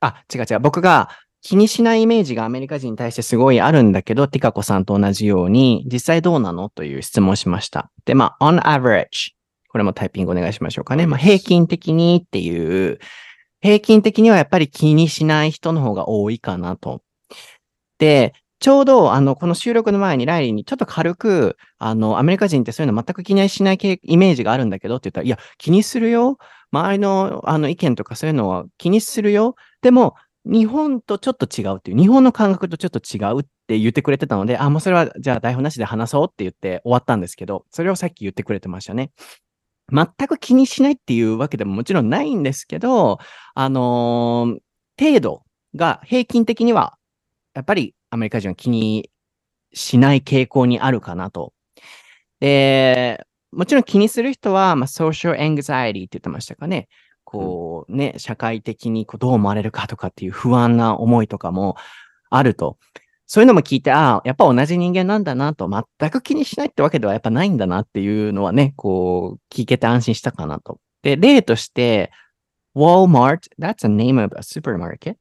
[0.02, 0.60] あ、違う違う。
[0.60, 1.10] 僕が
[1.42, 6.70] 気にしないイメージがアメリカ人に対してすごいあるんだけど、ティカコさんと同じように、実際どうなの？
[6.70, 7.90] という質問をしました。
[8.06, 9.32] で、まあ、on average。
[9.70, 11.08] これもタイピングお願いしましょうかね。
[11.08, 13.00] まあ、平均的にっていう、
[13.62, 17.02] 平均的にはやっぱり気にしない人の方が多いかなと。
[17.98, 26.38] で、ちょうど、あの、この収録の前にライリーにちょっと軽く、あの、アメリカ人ってそういうの全く気にしないイメージがあるんだけどって言ったら、いや、気にするよ。
[26.72, 29.56] 周りの、あの、意見とかそういうのは気にするよ。
[29.82, 39.12] でも、日本とちょっと違うっていう、日本の感覚とちょっと違うって言ってくれてたので、あ、もうそれは、じゃあ台本なしで話そうって言って終わったんですけど、それをさっき言ってくれてましたね。
[39.92, 43.20] 全く気にしないっていうわけでももちろんないんですけど、
[43.56, 44.60] あのー
[45.00, 45.44] 程度
[45.76, 46.98] が平均的には、
[47.54, 49.10] やっぱりアメリカ人は気に
[49.74, 51.54] しない傾向にあるかなと。
[52.42, 56.90] で、もちろん気にする人は、まあ、social anxiety って言ってましたかね。
[57.24, 61.78] こうね、社会的にこうどう思われるかとかっていう不安な思いとかも
[62.30, 62.78] あると。
[63.32, 70.80] そういうのも聞いて、ああ、やっぱ同じ人間なんだなと、全く気にしないってわけではやっぱないんだなっていうのはね、こう、聞けて安心したかなと。
[71.04, 72.12] で、例として、
[72.76, 75.16] Walmart, that's a name of a supermarket?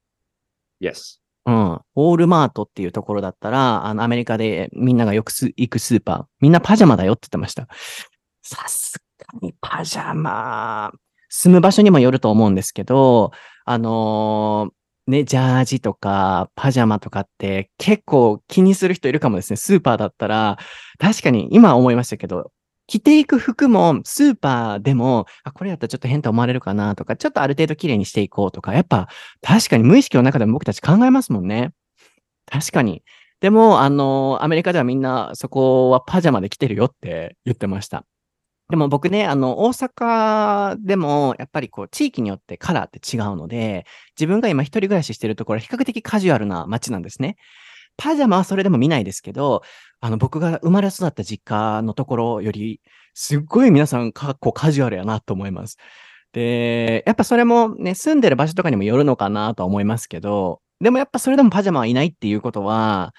[0.80, 1.18] yes.
[1.44, 1.72] うん。
[1.74, 7.68] ウォールマートっていうところだったら、あの、アメリカでみんながよくす行くスーパー、みんなパジャマだよって言ってました。
[8.40, 10.92] さすがにパジャマ、
[11.28, 13.32] 住む場所にもよると思うんですけど、
[13.66, 14.77] あのー
[15.08, 19.56] ね、ジャージとかパジャマとかって結構気にする人いるかもですね。
[19.56, 20.58] スーパーだったら、
[20.98, 22.52] 確かに今思いましたけど、
[22.86, 29.08] 着ていく服もスーパーでも、あ、これやったらちょっと変と思われるかなとか、ちょっとある程度綺麗にしていこうとか、やっぱ
[29.42, 31.72] 確かに無意識の中でも僕たち考えますもんね。
[32.50, 33.02] 確かに。
[33.40, 38.04] でも、あの、アメリカではみんなそこはパジャマで来てるよって言ってました。
[38.70, 47.37] でも僕ね、あの、大阪でも、やっぱりこう、地域によってカラーって違うので、自分が今一人暮らししてるところは比較的カジュアルな街なんですね。
[47.96, 49.62] パジャマはそれでも見ないですけど、
[50.00, 52.83] あの、僕が生まれ育った実家のところより、
[53.14, 55.78] すっごい皆さんか、こ、カジュアルやなと思います。
[56.33, 63.14] で、やっぱそれもね、住んでる場所とかにもよるのかなと思いますけど、でもやっぱそれでもパジャマはいないっていうことは、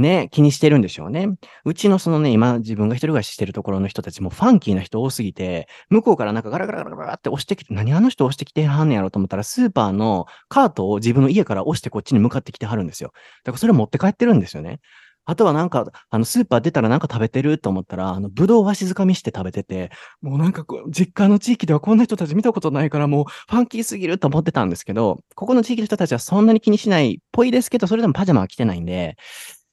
[0.00, 1.28] ね、気にしてるんでしょうね。
[1.64, 13.12] うちのそのね、今自分が一人暮らししてるところの人たちもファンキーな人多すぎて、向こうからなんかガラガラガラガラって押してきて、何あの人押してきてはんねやろうと思ったら、スーパーのカートを自分の家から押してこっちに向かってきてはるんですよ。
[13.44, 14.80] だからそれ持って帰ってるんですよね。
[15.30, 19.90] あとはなんか、あの、スーパー出たらなんか食べてると思ったら、あの、ぶどうわしづかみして食べてて、
[20.22, 29.16] もうなんかこう、実家の地域ではこんな人たち見たことないから、もうファンキーすぎると思ってたんですけど、ここの地域の人たちはそんなに気にしないっぽいですけど、それでもパジャマは着てないんで、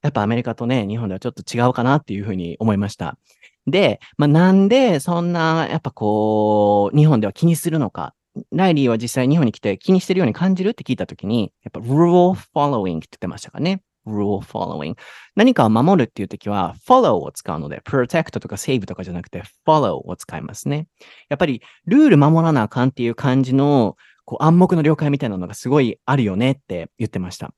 [0.05, 3.17] やっぱアメリカとね、日本ではちょっと違うかなっていうふうに思いました。
[3.65, 8.13] で、まあ、なんでそんな、やっぱこう、日本では気にするのか。
[8.51, 13.81] ライリーは実際日本に来て気にしてるように感じるって聞いたときに、やっぱ rule following って言ってましたかね。
[14.05, 14.95] rule following。
[15.35, 20.87] 何かを守るっていうときは follow を使うので、protect とか save とかじゃなくて follow を使いますね。
[21.29, 27.51] やっぱりルール守らなあかんっていう感じのこう暗黙の了解みたいなのがすごいあるよねって言ってました。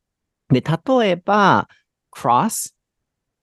[0.50, 1.68] で、例えば、
[2.18, 2.74] cross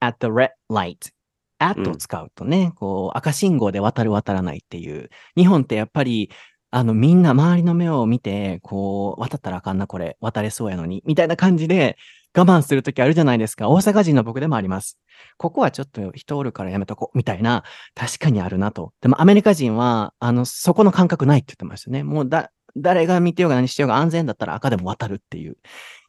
[0.01, 1.13] at the red light。
[1.61, 5.09] at を使うとね、こう赤信号で渡る渡らないっていう。
[5.37, 6.31] 日本ってやっぱり、
[6.71, 11.97] あの、みんな周りの目を見て、こう、渡ったらあかんな、これ、渡れそうやのに、みたいな感じで
[12.37, 13.71] 我慢するときあるじゃないですか。
[13.71, 14.99] 大阪人の僕でもあります。
[15.37, 17.63] ここはちょっと人おるからやめとこう、みたいな、
[17.95, 18.93] 確かにあるなと。
[19.01, 22.03] でもアメリカ人は、あの、そこの感覚ないって言ってましたね。
[22.03, 25.59] もうだ、誰が見てようが何してようが安全だったら赤でも渡るっていう。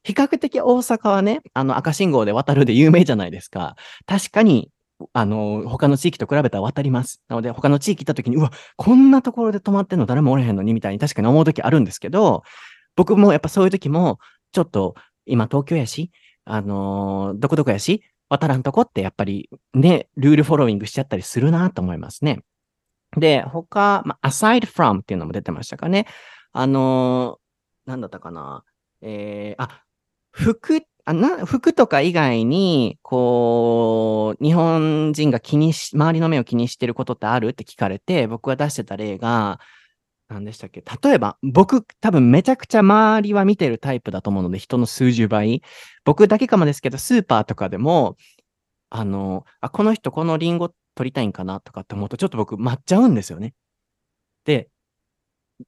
[0.05, 3.75] 比較的大阪はね、あの赤信号で渡るで有名じゃないですか。
[4.05, 4.69] 確かに、
[5.13, 7.21] あの、他の地域と比べたら渡ります。
[7.27, 12.43] なので、他の地域行った時に、うわ、こんなところで止まってんの誰もおれへんのにみたいに確かに思う時あるんですけど、
[12.95, 14.19] 僕もやっぱそういう時も、
[14.51, 14.93] ちょっと、
[15.25, 16.11] 今東京やし、
[16.45, 22.41] あのーどこどこやし、渡らんとこってやっぱりね、ルールフォローイングしちゃったりするなと思いますね。
[23.17, 26.05] で、他、まあ、aside from っていうのも出てましたかね。
[26.53, 28.63] あのーなんだったかな。
[29.01, 29.84] えー、あ、
[30.35, 37.49] 服、あな服とか以外に、こう、日本人が気にし、周りの目を気にしてることってある？
[37.49, 39.59] って聞かれて、僕が出してた例が、
[40.27, 40.83] 何でしたっけ？
[41.03, 45.61] 例えば、僕、多分めちゃくちゃ周りは見てるタイプだと思うので、人の数十倍。
[46.03, 48.17] 僕だけかもですけど、スーパーとかでも、
[48.89, 51.61] あの、あ、この人このリンゴ取りたいんかな？
[51.61, 53.53] とかって思うと、ちょっと僕待っちゃうんですよね。
[54.45, 54.67] で、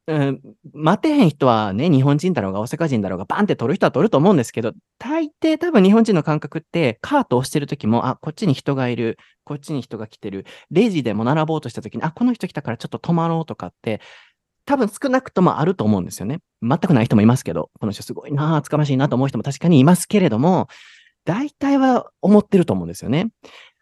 [0.07, 0.41] うん、
[0.73, 14.01] 待てへん人はね、日本人だろうが大阪人だろうが、バンって取る人は取ると思うんですけど、大抵多分日本人の感覚って、カートをしてる時も、あ、こっちに人がいる、こっちに人が来てる、レジでも並ぼうとした時に、あ、この人来たからちょっと止まろうとかって、
[14.65, 16.39] 多分少なくともあると思うんですよね。
[16.61, 20.67] 全くない人もいますけど、この人すごいな、厚かましいなと思う人も確かにいますけれども、
[21.23, 23.29] 大体は思ってると思うんですよね。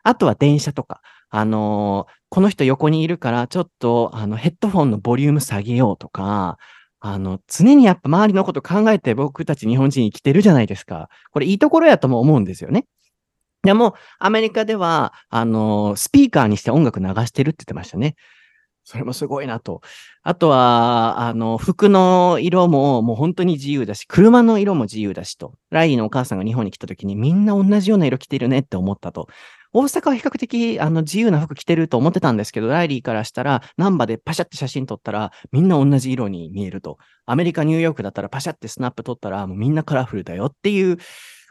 [0.03, 1.01] あとは電車とか。
[1.37, 6.57] あのこの人横にいるから、ちょっと、あの、ヘッドフォンのボリューム下げようとか、
[6.99, 11.09] あの、常にやっぱ周りのこと考えて僕たち日本人生きてるじゃないですか。
[11.31, 12.85] これいいところやとも思うんですよね。
[13.63, 18.15] でも、アメリカでは、あの、スピーカーにして音楽流してるって言ってましたね。
[18.83, 19.81] それもすごいなと。
[20.23, 25.55] あとは、あの、服の色ももう本当に自由だし、車の色も自由だしと。
[25.71, 29.27] ライリーのお母さんが日本に来た時にみんな同じような色着てるねって思ったと。
[29.77, 36.97] 大阪は比較的あの自由な服着てると思ってたんですけど、ライリーからしたら、ナンバでパシャって写真撮ったら、みんな同じ色に見えると。
[37.25, 40.95] アメリカ、ニューヨークだったらパシャってスナップ撮ったら、もうみんなカラフルだよっていう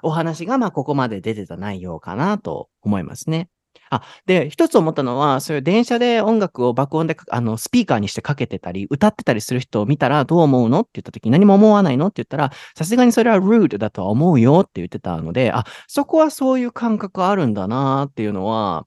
[0.03, 3.51] お話が、まあ、ここまで出てた内容かなと思いますね。
[3.91, 18.87] あ、で、一つ思ったのは、そういう電車で音楽を爆音で、あの、スピーカーにしてかけてたり、歌ってたりする人を見たらどう思うのって言った時に何も思わないのって言ったら、さすがにそれは rude だとは思うよって言ってたので、あ、そこはそういう感覚あるんだなっていうのは、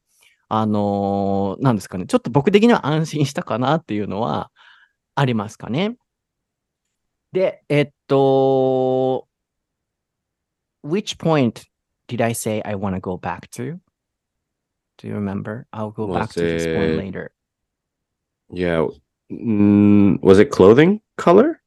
[0.49, 2.05] あのーなんですかね。
[2.05, 4.49] ちょっと僕的には安心したかなっていうのは
[5.15, 5.97] ありますかね。
[7.33, 9.27] で、えっと、
[10.83, 11.63] which point
[12.07, 13.77] did I say I want to go back to?
[14.97, 15.65] Do you remember?
[15.71, 17.31] I'll go back Was to this point it- later.
[18.51, 18.87] Yeah.
[19.31, 21.57] Mm, was it clothing color?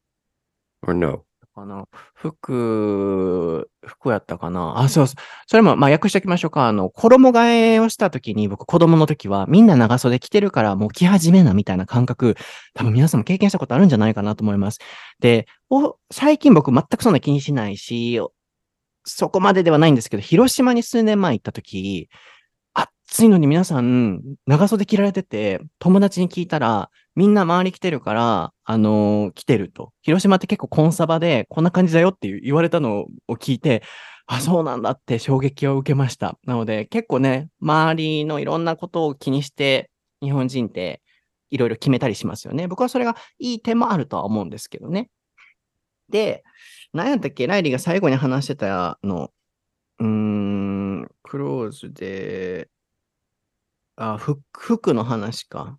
[0.86, 1.24] Or no?
[1.54, 4.78] あの、服、服やったかな？
[4.78, 5.22] あ、そうそう。
[5.46, 6.68] それも、まあ、訳しておきましょうか。
[6.68, 12.36] あの、衣替えをした時に、僕、子供の時は、みんな長袖着てるから、もう着始めな、みたいな感覚、
[12.72, 14.78] 多分皆さんも経験したことあるんじゃないかなと思います。
[15.18, 18.18] で、お最近僕、全くそんな気にしないし、
[19.04, 22.08] そこまでではないんですけど、広島に数年前行った時、
[23.12, 29.92] 暑いのに皆さん、長袖着られてて、友達に聞いたら、みんな周り来てるから、あのー来てると。
[30.02, 33.82] 広島って結構コンサバで、こんな感じだよって言われたのを聞いて、
[34.26, 36.38] あ、そうなんだって衝撃を受けました。
[36.46, 39.90] なので、結構ね、周りのいろんなことを気にして、
[40.22, 41.02] 日本人って
[41.50, 42.68] いろいろ決めたりしますよね。
[42.68, 45.10] 僕はそれがいい点もあるとは思うんですけどね。
[46.08, 46.44] で、
[46.92, 47.48] 何やったっけ？
[47.48, 49.30] ライリーが最後に話してたの、
[49.98, 52.68] うーん、クローズで、
[54.00, 55.78] あ、服服の話か。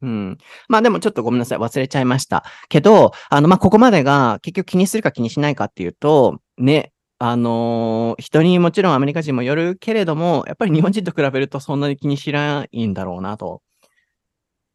[0.00, 0.38] うん。
[0.68, 1.58] まあでもちょっとごめんなさい。
[1.58, 2.44] 忘れちゃいました。
[2.68, 13.62] けど、あの、まあここまでが結局気にするか気にしないかっていうと、ね、あのー人にもちろんアメリカ人もよるけれども、やっぱり日本人と比べるとそんなに気にしないんだろうなと。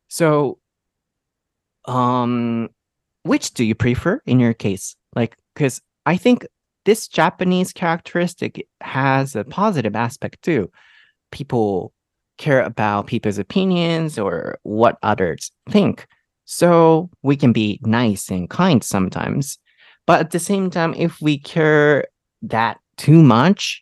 [0.09, 0.57] So,
[1.87, 2.69] um,
[3.25, 4.95] which do you prefer in your case?
[5.15, 6.45] Like, because I think
[6.85, 10.69] this Japanese characteristic has a positive aspect too.
[11.31, 11.92] People
[12.37, 16.07] care about people's opinions or what others think.
[16.45, 19.57] So we can be nice and kind sometimes.
[20.05, 22.05] But at the same time, if we care
[22.41, 23.81] that too much,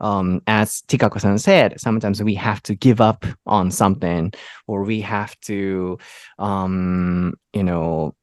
[0.00, 4.32] um, as Tikako-san said, sometimes we have to give up on something
[4.66, 5.98] or we have to,
[6.38, 8.14] um, you know,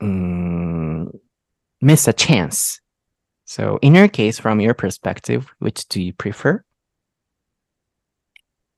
[0.00, 1.10] mm,
[1.80, 2.80] miss a chance.
[3.44, 6.62] So in your case, from your perspective, which do you prefer?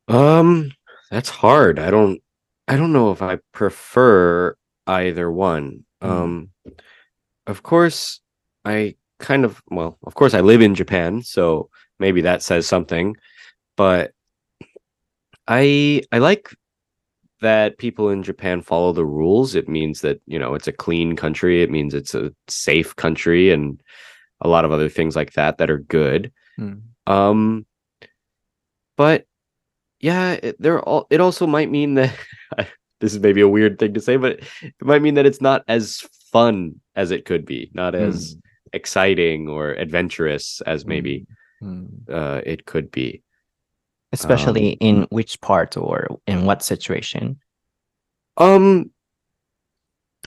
[0.08, 0.72] Um,
[1.10, 1.78] that's hard.
[1.78, 2.20] I don't
[2.66, 5.84] I don't know if I prefer either one.
[6.02, 6.08] Mm.
[6.08, 6.50] Um
[7.46, 8.20] of course
[8.64, 13.16] I kind of well, of course I live in Japan, so maybe that says something,
[13.76, 14.12] but
[15.46, 16.54] I I like
[17.40, 19.54] that people in Japan follow the rules.
[19.54, 23.52] It means that, you know, it's a clean country, it means it's a safe country
[23.52, 23.80] and
[24.40, 26.32] a lot of other things like that that are good.
[26.58, 26.82] Mm.
[27.06, 27.66] Um,
[28.96, 29.26] but
[30.00, 32.14] yeah, it, there all it also might mean that
[33.00, 35.62] this is maybe a weird thing to say, but it might mean that it's not
[35.68, 36.00] as
[36.32, 38.36] fun as it could be, not as
[38.72, 41.26] exciting or adventurous as maybe
[41.60, 42.08] Mm.
[42.08, 43.20] uh, it could be.
[44.12, 47.40] Especially Um, in which part or in what situation?
[48.36, 48.90] Um,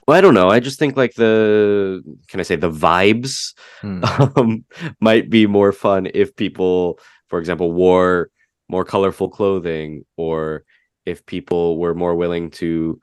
[0.06, 0.50] well, I don't know.
[0.50, 4.02] I just think like the can I say the vibes Mm.
[4.36, 4.64] um,
[5.00, 6.98] might be more fun if people,
[7.28, 8.28] for example, wore
[8.68, 10.64] more colorful clothing or
[11.04, 13.00] if people were more willing to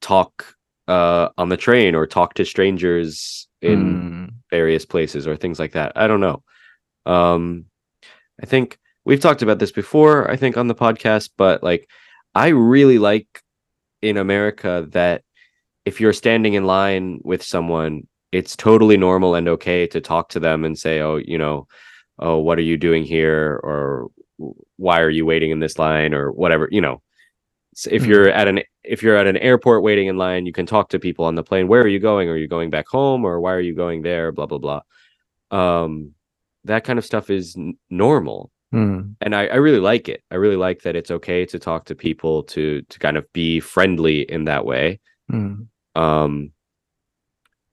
[0.00, 0.54] talk
[0.88, 4.34] uh, on the train or talk to strangers in Mm.
[4.50, 5.92] various places or things like that.
[5.96, 6.42] I don't know.
[7.04, 7.66] Um,
[8.42, 11.88] I think we've talked about this before, I think, on the podcast, but like,
[12.34, 13.26] I really like
[14.02, 15.22] in America that
[15.84, 20.40] if you're standing in line with someone, it's totally normal and okay to talk to
[20.40, 21.66] them and say, oh, you know,
[22.18, 23.60] oh, what are you doing here?
[23.62, 24.08] Or
[24.76, 26.14] why are you waiting in this line?
[26.14, 27.02] Or whatever, you know.
[27.74, 28.06] So if Mm.
[28.08, 30.98] you're at an if you're at an airport waiting in line, you can talk to
[30.98, 31.68] people on the plane.
[31.68, 32.28] Where are you going?
[32.28, 33.24] Are you going back home?
[33.24, 34.32] Or why are you going there?
[34.32, 34.80] Blah blah blah.
[35.50, 36.12] Um,
[36.64, 39.14] that kind of stuff is n- normal Mm.
[39.20, 40.24] and I, I really like it.
[40.32, 43.60] I really like that it's okay to talk to people to to kind of be
[43.60, 44.98] friendly in that way.
[45.30, 45.68] Mm.
[45.94, 46.50] Um,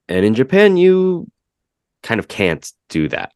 [0.07, 1.30] and in Japan, you
[2.03, 3.32] kind of can't do that.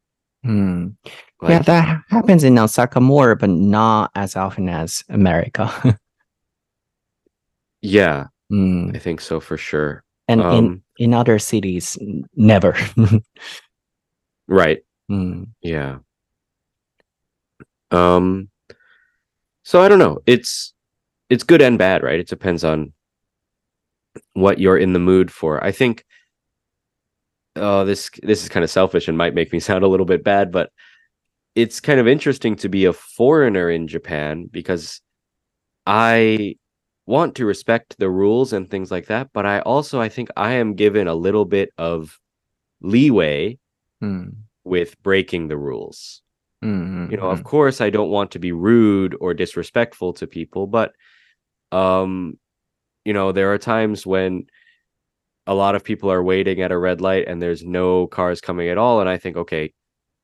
[0.46, 0.96] Mm.
[1.42, 5.98] Like, yeah, that happens in Osaka more, but not as often as America.
[7.82, 8.96] yeah, Mm.
[8.96, 10.04] I think so for sure.
[10.30, 11.98] And in, Um, in other cities,
[12.36, 12.76] never.
[14.48, 14.80] right.
[15.12, 15.48] Mm.
[15.62, 16.00] Yeah.
[17.92, 18.50] Um.
[19.64, 20.20] So I don't know.
[20.26, 20.74] It's
[21.30, 22.20] it's good and bad, right?
[22.20, 22.92] It depends on
[24.34, 25.64] what you're in the mood for.
[25.64, 26.04] I think.
[27.56, 30.26] Oh, this this is kind of selfish and might make me sound a little bit
[30.26, 30.72] bad, but
[31.58, 35.02] it's kind of interesting to be a foreigner in Japan because
[35.88, 36.56] I
[37.08, 40.52] want to respect the rules and things like that, but I also I think I
[40.54, 42.18] am given a little bit of
[42.82, 43.58] leeway
[44.04, 44.36] Mm.
[44.64, 46.22] with breaking the rules
[46.64, 47.10] Mm.
[47.10, 50.94] you know of course i don't want to be rude or disrespectful to people but
[51.72, 52.38] um
[53.06, 54.46] you know there are times when
[55.48, 58.70] a lot of people are waiting at a red light and there's no cars coming
[58.70, 59.74] at all and i think okay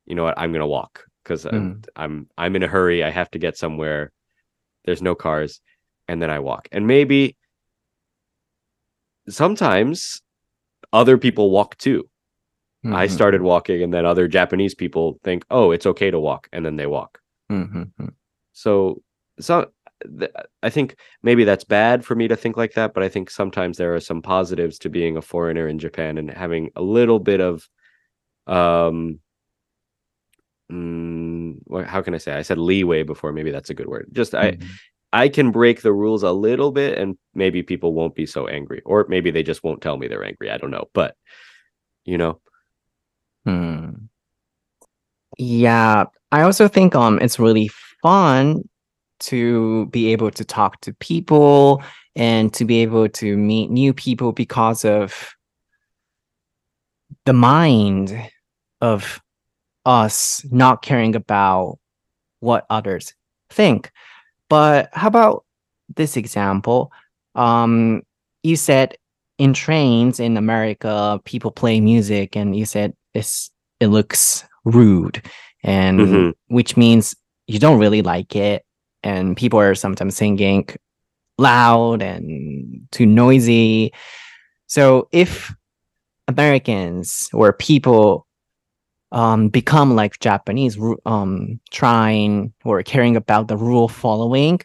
[0.06, 1.04] you know what i'm going to walk
[1.46, 1.84] I'm, Mm.
[1.96, 4.12] I'm i'm in a hurry i have to get somewhere
[4.84, 5.60] there's no cars
[6.08, 7.36] and then i walk and maybe
[9.28, 10.20] sometimes
[10.92, 12.08] other people walk too
[12.86, 13.10] I Mhm.
[13.10, 16.76] started walking and then other Japanese people think, "Oh, it's okay to walk." And then
[16.76, 17.18] they walk.
[17.50, 18.12] Mhm, mhm.
[18.52, 19.02] So
[19.40, 19.72] so
[20.18, 20.30] th-
[20.62, 23.78] I think maybe that's bad for me to think like that, but I think sometimes
[23.78, 27.40] there are some positives to being a foreigner in Japan and having a little bit
[27.40, 27.68] of
[28.46, 29.20] um
[30.74, 32.32] mm, how can I say?
[32.32, 34.08] I said leeway before, maybe that's a good word.
[34.12, 34.68] Just I Mhm.
[35.12, 38.82] I can break the rules a little bit and maybe people won't be so angry
[38.84, 40.50] or maybe they just won't tell me they're angry.
[40.50, 41.16] I don't know, but
[42.04, 42.40] you know.
[43.44, 43.90] Hmm.
[45.38, 47.70] Yeah, I also think um it's really
[48.02, 48.68] fun
[49.20, 51.82] to be able to talk to people
[52.16, 55.34] and to be able to meet new people because of
[57.24, 58.16] the mind
[58.80, 59.20] of
[59.84, 61.78] us not caring about
[62.40, 63.14] what others
[63.50, 63.90] think.
[64.48, 65.44] But how about
[65.94, 66.92] this example?
[67.34, 68.02] Um,
[68.42, 68.96] you said
[69.38, 75.20] in trains in America, people play music, and you said it's it looks rude,
[75.62, 76.32] and Mhm.
[76.48, 77.14] which means
[77.46, 78.64] you don't really like it,
[79.02, 80.68] and people are sometimes singing
[81.38, 83.92] loud and too noisy.
[84.68, 85.52] So if
[86.28, 88.26] Americans or people
[89.14, 94.60] um, become like Japanese, um, trying or caring about the rule following,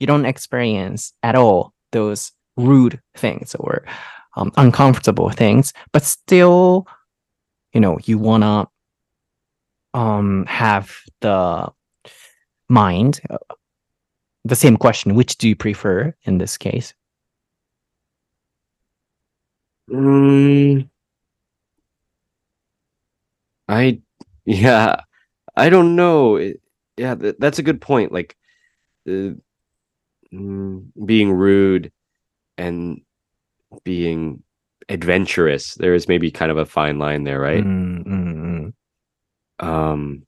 [0.00, 3.84] you don't experience at all those rude things or
[4.36, 6.86] um, uncomfortable things, but still,
[7.74, 8.68] you know, you wanna
[9.94, 11.68] um have the
[12.68, 13.20] mind.
[13.30, 13.38] uh,
[14.46, 16.94] The same question: Which do you prefer in this case?
[19.90, 20.88] Mm,
[23.68, 24.00] I
[24.44, 25.00] yeah,
[25.56, 26.36] I don't know.
[26.36, 26.60] It-
[26.96, 28.10] yeah, th- that's a good point.
[28.10, 28.36] Like
[29.06, 29.32] uh,
[30.32, 31.92] mm, being rude
[32.56, 33.02] and
[33.84, 34.42] being
[34.88, 35.74] adventurous.
[35.74, 37.62] There is maybe kind of a fine line there, right?
[37.64, 38.72] Mm, mm,
[39.60, 39.64] mm.
[39.66, 40.22] Um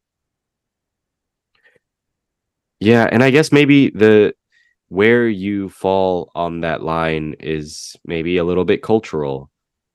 [2.80, 4.34] Yeah, and I guess maybe the
[4.88, 9.50] where you fall on that line is maybe a little bit cultural.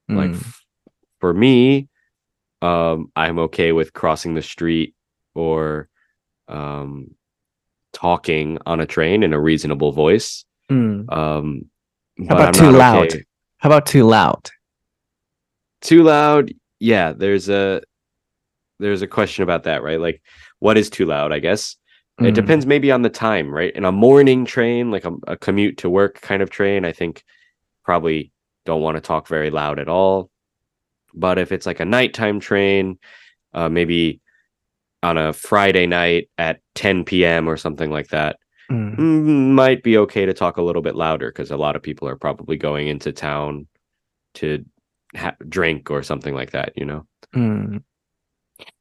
[0.10, 0.36] Like Mm.
[0.36, 0.66] f-
[1.20, 1.88] for me,
[2.64, 4.96] um, I'm okay with crossing the street
[5.36, 5.90] or
[6.48, 7.16] um,
[7.94, 10.46] talking on a train in a reasonable voice.
[10.72, 11.12] Mm.
[11.12, 11.66] Um,
[12.28, 13.08] How about I'm too loud?
[13.08, 13.24] okay-
[13.58, 14.50] How about too loud?
[15.82, 16.54] Too loud?
[16.80, 17.82] Yeah, there's a
[18.80, 20.00] there's a question about that, right?
[20.00, 20.22] Like,
[20.60, 21.32] what is too loud?
[21.32, 21.76] I guess
[22.20, 22.34] it Mm.
[22.34, 23.74] depends maybe on the time, right?
[23.76, 27.24] In a morning train, like a, a commute to work kind of train, I think
[27.84, 28.32] probably
[28.66, 30.30] don't want to talk very loud at all.
[31.14, 32.98] But if it's like a nighttime train,
[33.54, 34.20] uh, maybe
[35.02, 37.48] on a Friday night at 10 p.m.
[37.48, 38.38] or something like that,
[38.72, 38.98] Mm.
[38.98, 42.08] mm, might be okay to talk a little bit louder because a lot of people
[42.08, 43.68] are probably going into town
[44.36, 44.64] to
[45.18, 46.72] ha- drink or something like that.
[46.78, 47.06] You know.
[47.34, 47.78] Hmm.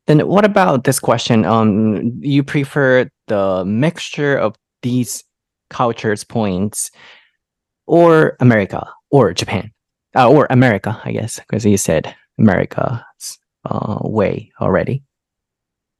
[0.06, 1.44] Then what about this question?
[1.44, 5.24] Um, you prefer the mixture of these
[5.68, 6.90] cultures points
[7.86, 9.72] or America or Japan?
[10.14, 15.02] Uh, or America, I guess, because you said America's uh, way already.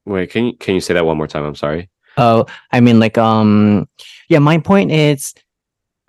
[0.05, 1.45] Wait, can you can you say that one more time?
[1.45, 1.89] I'm sorry.
[2.19, 3.89] Oh, I mean, like, um,
[4.29, 5.33] yeah, my point is,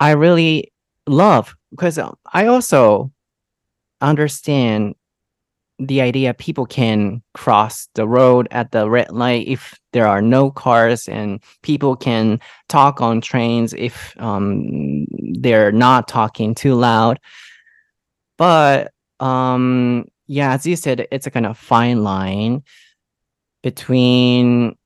[0.00, 0.72] I really
[1.06, 1.98] love because
[2.32, 3.12] I also
[4.00, 4.96] understand
[5.78, 10.50] the idea people can cross the road at the red light if there are no
[10.50, 15.06] cars and people can talk on trains if um,
[15.40, 17.18] they're not talking too loud
[18.38, 22.62] but um yeah as you said it's a kind of fine line
[23.62, 24.76] between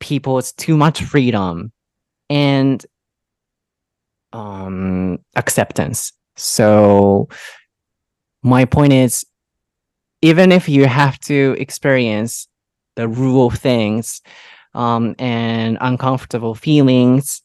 [0.00, 1.72] people's too much freedom
[2.28, 2.84] and
[4.32, 6.12] um acceptance.
[6.36, 7.28] So
[8.42, 9.24] my point is
[10.20, 12.48] even if you have to experience
[12.96, 14.20] the rule things
[14.74, 17.42] um, and uncomfortable feelings,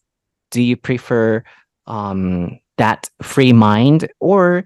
[0.52, 1.44] do you prefer
[1.88, 4.66] um, that free mind or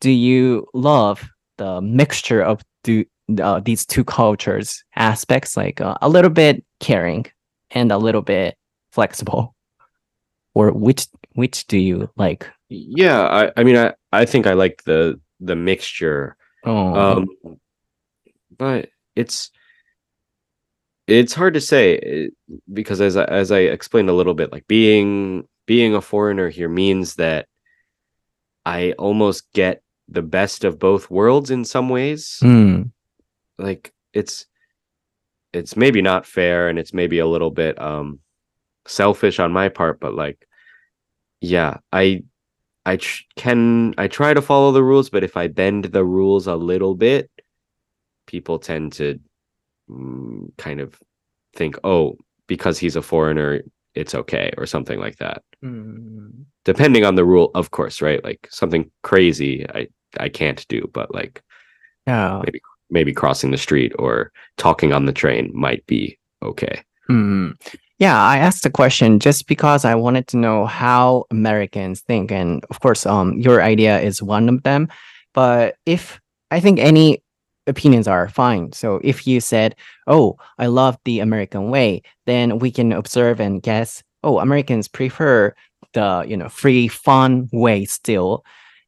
[0.00, 1.28] do you love
[1.58, 3.04] the mixture of do,
[3.40, 7.26] uh, these two cultures aspects, like uh, a little bit caring
[7.70, 8.56] and a little bit
[8.92, 9.54] flexible?
[10.54, 12.50] Or which which do you like?
[12.68, 17.28] Yeah, I, I mean, I, I think I like the the mixture Oh, um
[18.56, 19.50] but it's
[21.06, 22.28] it's hard to say eh,
[22.72, 26.68] because as I, as I explained a little bit like being being a foreigner here
[26.68, 27.46] means that
[28.66, 32.82] I almost get the best of both worlds in some ways hmm.
[33.58, 34.46] like it's
[35.52, 38.18] it's maybe not fair and it's maybe a little bit um
[38.86, 40.46] selfish on my part but like
[41.40, 42.22] yeah i
[42.86, 46.46] i tr- can i try to follow the rules but if i bend the rules
[46.46, 47.30] a little bit
[48.26, 49.18] people tend to
[49.90, 50.98] mm, kind of
[51.54, 53.60] think oh because he's a foreigner
[53.94, 56.28] it's okay or something like that Hmm.
[56.64, 59.88] depending on the rule of course right like something crazy i
[60.20, 61.42] i can't do but like
[62.06, 62.42] Yeah.
[62.90, 67.52] maybe crossing the street or talking on the train might be okay Hmm.
[67.98, 72.62] Yeah, I asked the question just because I wanted to know how Americans think, and
[72.68, 74.88] of course, um, your idea is one of them.
[75.32, 77.22] But if I think any
[77.66, 78.72] opinions are fine.
[78.72, 79.74] So if you said,
[80.06, 84.02] "Oh, I love the American way," then we can observe and guess.
[84.22, 85.54] Oh, Americans prefer
[85.94, 88.44] the you know free, fun way still,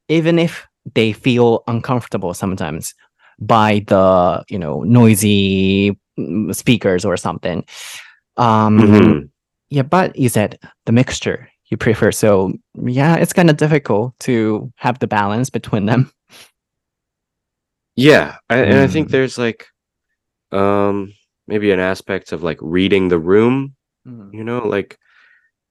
[0.09, 2.93] even if they feel uncomfortable sometimes
[3.39, 7.65] by the you know noisy mm, speakers or something.
[8.37, 9.29] Um, Mhm.
[9.69, 12.11] yeah, but you said the mixture you prefer.
[12.11, 12.53] So
[12.83, 16.11] yeah, it's kind of difficult to have the balance between them.
[17.95, 19.11] yeah I, and i think Mm.
[19.11, 19.67] there's like
[20.51, 21.13] um
[21.47, 23.75] maybe an aspect of like reading the room
[24.33, 24.97] you know like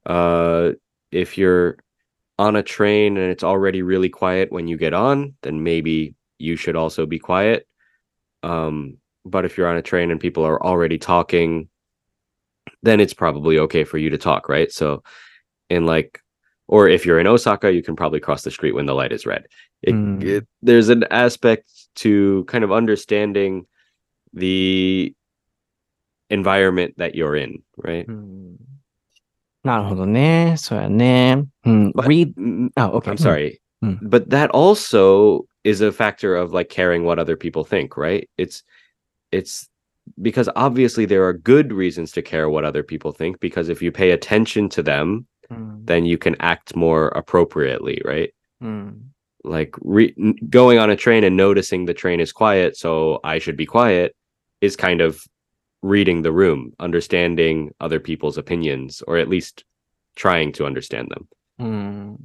[0.07, 0.73] uh
[1.13, 1.77] if you're
[2.45, 5.97] on a train and it's already really quiet when you get on then maybe
[6.47, 7.61] you should also be quiet.
[8.53, 8.77] Um
[9.35, 11.51] but if you're on a train and people are already talking
[12.87, 14.71] then it's probably okay for you to talk right?
[14.81, 14.89] So
[15.77, 16.13] in like
[16.75, 19.27] or if you're in osaka you can probably cross the street when the light is
[19.33, 19.43] red.
[19.89, 20.23] It, Mm.
[20.35, 21.65] it- there's an aspect
[22.03, 22.13] to
[22.53, 23.53] kind of understanding
[24.33, 25.15] the
[26.39, 27.53] environment that you're in
[27.89, 28.07] right?
[28.09, 28.70] うん
[29.64, 30.56] なるほどね。
[30.58, 31.46] そうやね。
[31.66, 31.92] うん。
[31.92, 32.34] But- read.
[32.36, 33.12] Mm, Oh, okay.
[33.12, 33.60] I'm sorry.
[33.84, 33.98] Mm.
[34.02, 38.30] But that also is a factor of like caring what other people think, right?
[38.38, 38.64] It's
[39.32, 39.68] it's
[40.22, 43.92] because obviously there are good reasons to care what other people think because if you
[43.92, 45.86] pay attention to them, うん。
[45.86, 48.32] then you can act more appropriately, right?
[48.62, 49.12] うん。
[49.44, 53.40] Like re- n- going on a train and noticing the train is quiet, so I
[53.40, 54.16] should be quiet
[54.62, 55.22] is kind of
[55.83, 59.65] reading the room, understanding other people's opinions or at least
[60.17, 61.29] trying to understand them.
[61.61, 62.19] Mm.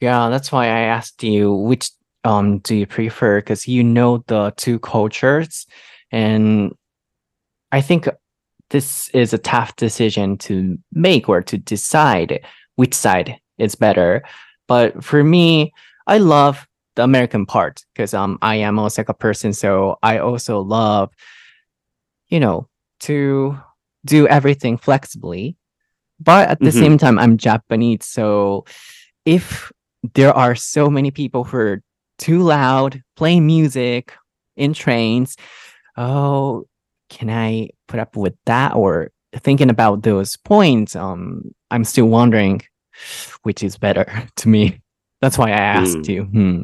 [0.00, 1.90] Yeah, that's why I asked you which
[2.24, 5.66] um do you prefer because you know the two cultures
[6.10, 6.74] and
[7.72, 8.08] I think
[8.70, 14.24] this is a tough decision to make or to decide which side is better.
[14.66, 15.72] But for me,
[16.06, 16.66] I love
[16.96, 21.10] the American part because um I am also a person so I also love
[22.28, 22.68] you know
[23.00, 23.58] to
[24.04, 25.56] do everything flexibly.
[26.20, 26.78] But at the Mhm.
[26.80, 28.64] same time I'm Japanese so
[29.24, 29.70] if
[30.14, 31.82] there are so many people who are
[32.18, 34.12] too loud playing music
[34.56, 35.36] in trains
[35.96, 36.64] oh
[37.10, 42.62] can i put up with that or thinking about those points um i'm still wondering
[43.42, 44.06] which is better
[44.36, 44.80] to me
[45.20, 46.10] that's why i asked Hmm.
[46.12, 46.60] you hmm.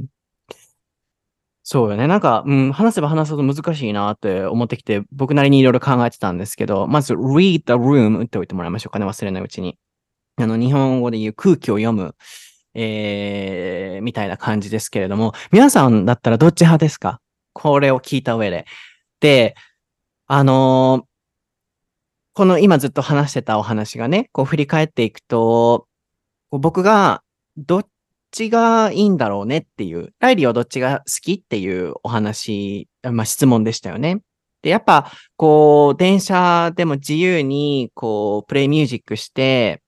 [1.65, 2.09] そうよね。
[2.09, 9.07] なんか、うん、話せば話すほど難しいなって思ってきて、僕なりにいろいろ考えてたんですけど、まず read the room 打っておいてもらいましょうかね。
[9.07, 9.79] 忘れないうちに。
[10.37, 12.17] あの、日本語で言う空気を読む、
[12.75, 17.21] えー、みたいな感じですけれども、皆さんだったらどっち派ですか？
[17.53, 18.65] これを聞いた上で。
[19.21, 19.55] で、
[20.27, 21.07] あのー、
[22.35, 25.87] この今ずっと話してたお話がね、こう振り返っていくと、
[26.51, 27.23] 僕が
[27.57, 27.87] どっ
[28.33, 34.23] ちがいいんだろうねっていう、ライリーはどっちが好きっていうお話、まあ質問でしたよね。
[34.63, 39.83] で、やっぱ、こう、電車でも自由に、こう、プレイミュージックして、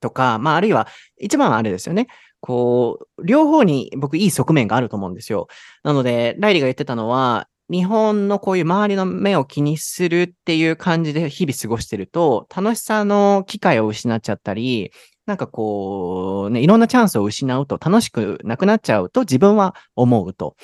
[0.00, 0.88] とか、まあ、あるいは、
[1.20, 2.08] 一番あれですよね。
[2.40, 5.46] こう、両方に僕いい側面があると思うんですよ。
[5.84, 14.90] なので、ライリーが言ってたのは、日本のこういう周りの目を気にするっていう感じで日々過ごしてると、楽しさの機会を失っちゃったり、
[15.26, 20.56] なんかこう、ね、いろんなチャンスを失うと楽しくなくなっちゃうと自分は思うと。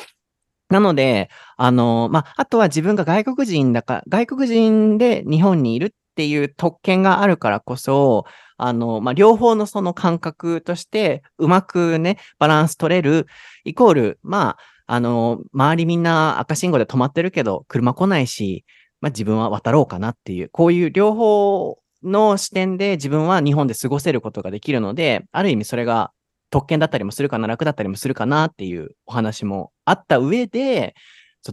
[0.68, 8.24] なので、あの、まあ、あとは自分が外国人だから、外国人で日本にいるっていう特権があるからこそ、
[8.58, 13.26] あの、まあ、両方のその感覚として、うまくね、バランス取れる、
[13.64, 14.56] イコール、ま
[14.86, 18.64] あ、あの、周りみんな赤信号で止まってるけど、車来ないし、
[19.00, 26.12] まあ、自分は渡ろうかなっていう、こういう両方の視点で自分は日本で過ごせることができるので、ある意味それが
[26.50, 30.94] 特権だったりもするかな、楽だったりもするかなっていうお話もあった上で、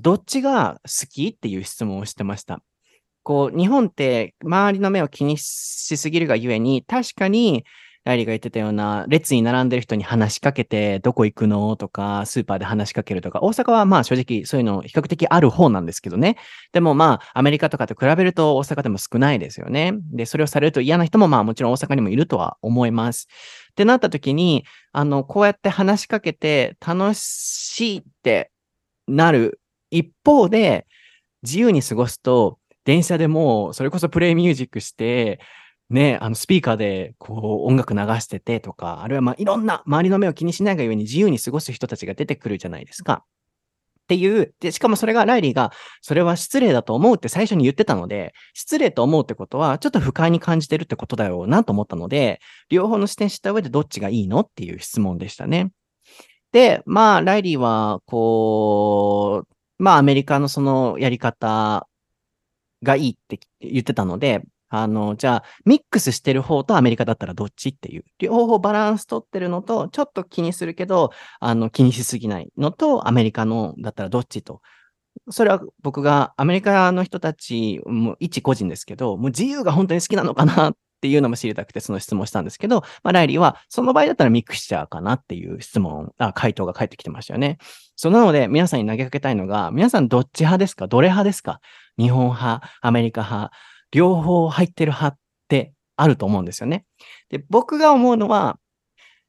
[0.02, 2.62] どっちが好きっていう質問をしてました。
[3.24, 7.66] こう、日本って周りの目を気にしすぎるがゆえに、確かに
[8.06, 11.76] ライリーが言ってたような、列に並んでる人に話しかけて、どこ行くの？
[11.76, 16.38] とか、スーパーで話しかけるとか、大阪はまあ正直そういうの比較的ある方なんですけどね。
[16.72, 19.94] でもまあ、アメリカとかと比べると大阪でも少ないですよね。
[20.14, 23.28] で、それをされると嫌な人もまあもちろん大阪にもいるとは思います。
[23.72, 28.52] ってなった時に、あの、こうやって話しかけて楽しいって
[29.08, 30.86] なる一方で、
[31.42, 35.40] 自由に過ごすと、電車でもそれこそプレイミュージックして、
[35.90, 43.24] ね、あの、スピーカーで、こう、音楽流しててとか、あるいは、まあ、いろんな周りの目を気にしないがゆえに自由に過ごす人たちが出てくるじゃないですか。
[44.06, 45.72] っていう、で、しかもそれがライリーが、
[46.02, 55.72] それは失礼だと思うって最初に言ってたので、失礼と思うってことは、ちょっと不快に感じてるってことだろうなと思ったので、両方の視点知った上でどっちがいいのっていう質問でしたね。
[56.52, 59.44] で、まあ、ライリーは、こ
[59.80, 61.88] う、まあ、アメリカのそのやり方
[62.84, 68.04] がいいって言ってたので、あの、じゃあ、ミックスしてる方とアメリカだったらどっちっていう。
[68.20, 74.62] 両方バランス取ってるのと、ちょっと気にするけど、あの、気にしすぎないのと、アメリカのだったらどっちと。
[75.30, 87.60] それは僕がアメリカの人たち、もう一個人ですけど、もう自由が本当に好きなのかなっていうのも知りたくてその質問したんですけど、まあ、ライリーはその場合だったらミクチャーかなっていう質問、あ、回答が返ってきてましたよね。
[87.96, 90.88] そうなので皆さんに投げかけたいのが、皆さんどっち派ですか？
[90.88, 91.62] どれ派ですか？
[91.98, 93.54] 日本派、アメリカ派、
[93.96, 96.86] 両方入ってる派ってあると思うんですよね。
[97.30, 98.60] で、僕が思うのは、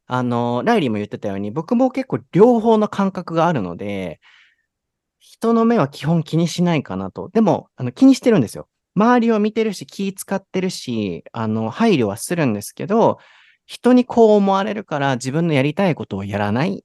[0.07, 4.19] あの、ライリーも言ってたように、僕も結構両方の感覚があるので、
[5.19, 7.29] 人の目は基本気にしないかなと。
[7.29, 8.67] でも、あの気にしてるんですよ。
[8.93, 13.19] 周りを見てるし、気使ってるし、あの、配慮はするんですけど、
[13.65, 16.77] 人にこう思われるから自分のやりたいことをやらないっ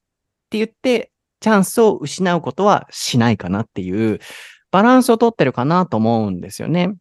[0.51, 1.11] て言って、
[1.41, 4.20] チャンスを失うことはしないかなっていう、
[4.70, 6.95] バランスをとってるかなと思うんですよね。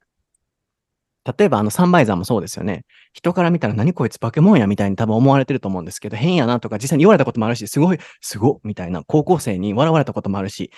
[1.38, 2.84] 例えばあのサンバイザーもそうですよね。
[3.14, 10.72] 人から見たら何こいつ化け物やみたいに多分思われてると思うんですけど、変やなとか実際に言われたこともあるし、すごい、すごみたいな高校生に笑われたこともあるし、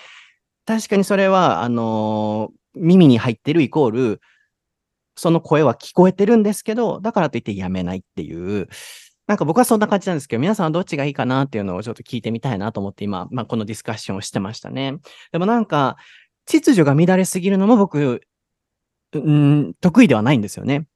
[0.66, 4.20] 確かにそれは、あのー、耳に入ってるイコール、
[5.16, 8.68] その声は聞こえてるんですけど、だからといってやめないっていう、
[9.26, 14.96] なんか僕はそんな感じなんですけど、皆さんはどっちがいいかなっていうのをちょっと聞いてみたいなと思って今、まあ、このディスカッションをしてましたね。
[15.32, 15.96] でもなんか、
[16.46, 18.20] 秩序が乱れすぎるのも僕、
[19.18, 20.86] うん、得意ではないんですよね。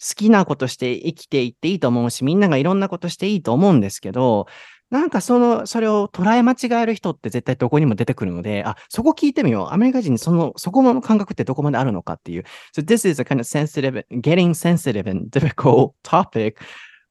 [0.00, 4.46] 好きなことして生きていっていいと思うし、みんながいろんなことしていいと思うんですけど、
[4.90, 9.68] なんかその、それを捉え間違える人って絶対どこにも出てくるので、あ、そこ聞いてみよう。
[9.72, 12.44] アメリカ人にその、そこの感覚ってどこまであるのかっていう。
[12.76, 16.58] So this is a kind of sensitive, getting sensitive and difficult topic,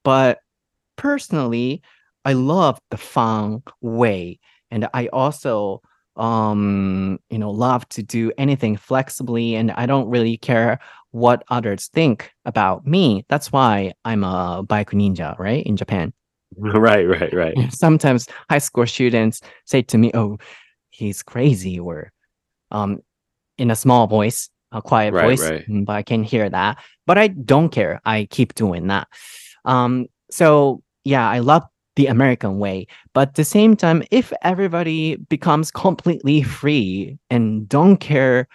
[0.04, 0.38] but
[0.96, 1.82] personally,
[2.24, 4.40] I love the fun way.
[4.72, 5.82] And I also
[6.18, 10.80] um you know love to do anything flexibly and i don't really care
[11.12, 13.26] what others think about me.
[13.30, 16.14] That's why i'm a bike ninja right in japan.
[16.58, 17.56] Right right right.
[17.74, 20.38] Sometimes high school students say to me oh
[20.92, 22.12] he's crazy or
[22.72, 23.00] um
[23.58, 25.66] in a small voice a quiet right, voice right.
[25.68, 26.78] But i can hear that.
[27.06, 28.02] But i don't care.
[28.06, 29.08] I keep doing that.
[29.66, 31.64] Um so yeah i love
[31.96, 32.88] the American way.
[33.14, 38.48] But at the same time, if everybody becomes completely free and don't care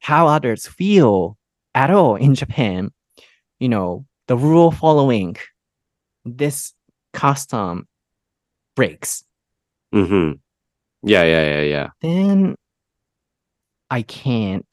[0.00, 1.36] how others feel
[1.74, 2.90] at all in Japan,
[3.60, 5.36] you know, the rule following
[6.24, 6.74] this
[7.12, 7.86] custom
[8.76, 9.24] breaks,
[9.92, 10.32] hmm
[11.02, 11.88] Yeah, yeah, yeah, yeah.
[12.02, 12.54] then
[13.90, 14.66] I can't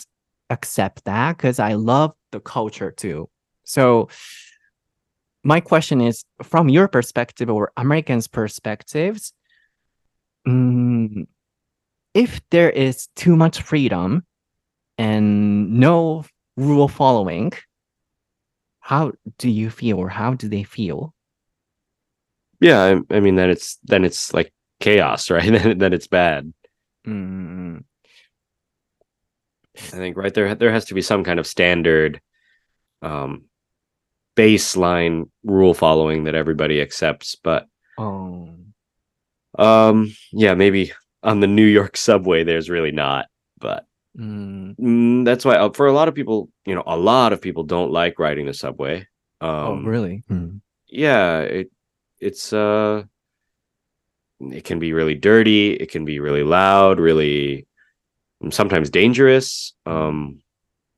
[0.49, 3.29] accept that because I love the culture too.
[3.63, 4.09] So
[5.45, 9.31] my question is from your perspective or Americans' perspectives,
[10.47, 11.27] mm,
[12.15, 14.25] if there is too much freedom
[14.97, 16.25] and no
[16.57, 17.53] rule following,
[18.79, 21.13] how do you feel or how do they feel?
[22.59, 25.51] Yeah, I, I mean then it's then it's like chaos, right?
[25.51, 26.51] then, then it's bad.
[27.05, 27.83] Mm,
[29.77, 32.19] I think right there there has to be some kind of standard
[33.03, 33.43] um
[34.35, 37.67] baseline rule following that everybody accepts, but
[37.97, 38.49] oh,
[39.57, 40.91] um yeah, maybe
[41.23, 43.27] on the New York subway there's really not,
[43.59, 43.85] but
[44.17, 47.41] mm, mm, that's why uh, for a lot of people, you know, a lot of
[47.41, 49.07] people don't like riding the subway.
[49.41, 50.23] Um oh, really?
[50.29, 51.71] Mm, yeah, it
[52.19, 53.03] it's uh
[54.39, 57.67] it can be really dirty, it can be really loud, really
[58.51, 60.41] sometimes dangerous um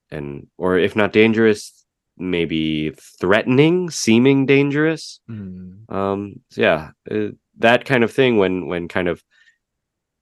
[0.09, 1.85] and or if not dangerous
[2.17, 8.87] maybe threatening seeming dangerous mm, um so yeah uh, that kind of thing when when
[8.87, 9.23] kind of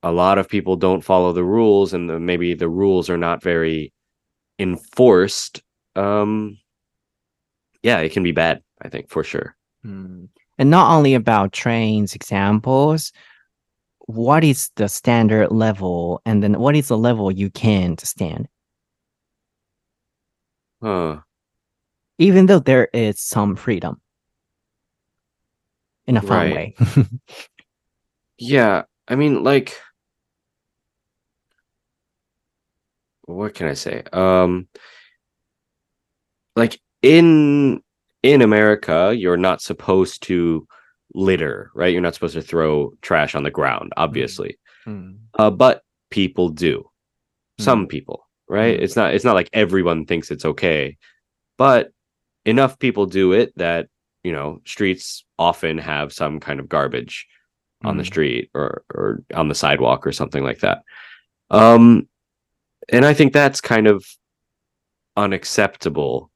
[0.03, 3.41] a lot of people don't follow the rules and the, maybe the rules are not
[3.41, 3.91] very
[4.59, 5.63] enforced
[5.95, 6.57] um
[7.81, 10.27] yeah it can be bad i think for sure mm.
[10.57, 13.11] And not only about trains examples,
[14.07, 18.47] what is the standard level and then what is the level you can't stand?
[20.81, 21.24] huh
[22.17, 24.01] even though there is some freedom
[26.07, 26.55] in a fun Right.
[26.55, 26.75] way.
[28.37, 29.79] Yeah, I mean, like,
[33.23, 34.03] what can I say?
[34.11, 34.67] Um,
[36.55, 37.81] like in
[38.23, 40.67] in America, you're not supposed to
[41.13, 41.93] litter, right?
[41.93, 44.57] You're not supposed to throw trash on the ground, obviously.
[44.85, 46.89] Mm, Uh, but people do.
[47.57, 48.77] Some people, right?
[48.77, 48.83] Mm.
[48.83, 50.97] It's not it's not like everyone thinks it's okay,
[51.57, 51.91] but
[52.45, 53.87] enough people do it that,
[54.23, 57.27] you know, streets often have some kind of garbage
[57.83, 58.07] on the Mm.
[58.07, 60.83] street or or on the sidewalk or something like that.
[61.49, 62.07] Um
[62.89, 64.05] and I think that's kind of
[65.17, 66.31] unacceptable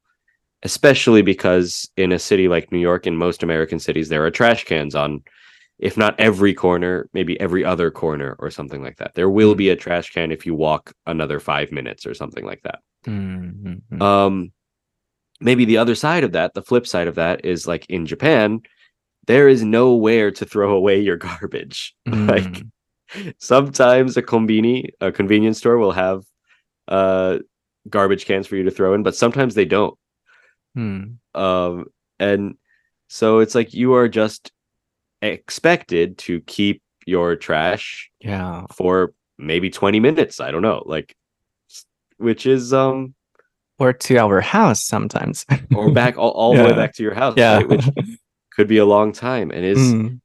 [0.63, 4.65] especially because in a city like New York in most American cities there are trash
[4.65, 5.23] cans on
[5.79, 9.15] if not every corner, maybe every other corner or something like that.
[9.15, 9.57] There will Mm.
[9.57, 12.79] be a trash can if you walk another 5 minutes or something like that.
[13.07, 14.01] mm, mm, mm.
[14.01, 14.51] Um,
[15.39, 18.61] maybe the other side of that, the flip side of that is like in Japan,
[19.27, 21.95] there is nowhere to throw away your garbage.
[22.05, 22.71] Like Mm.
[23.39, 26.23] sometimes a combini, a convenience store will have
[26.87, 27.39] uh
[27.89, 29.97] garbage cans for you to throw in, but sometimes they don't.
[30.77, 31.17] Mm.
[31.33, 31.85] Um,
[32.19, 32.55] and
[33.07, 34.51] so it's like you are just
[35.21, 38.65] expected to keep your trash Yeah.
[38.71, 40.39] for maybe 20 minutes.
[40.39, 41.15] I don't know, like
[42.17, 43.15] which is um
[43.79, 45.45] Or to our house sometimes.
[45.75, 47.57] or back all, all the way back to your house, yeah.
[47.57, 47.67] right?
[47.67, 47.85] Which
[48.51, 50.19] could be a long time and is Mm.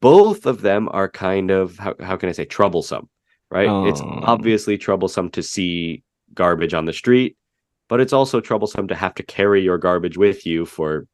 [0.00, 3.08] both of them are kind of how, how can I say troublesome,
[3.50, 3.68] right?
[3.88, 4.20] It's Oh.
[4.24, 6.02] obviously troublesome to see
[6.34, 7.36] garbage on the street,
[7.88, 11.06] but it's also troublesome to have to carry your garbage with you for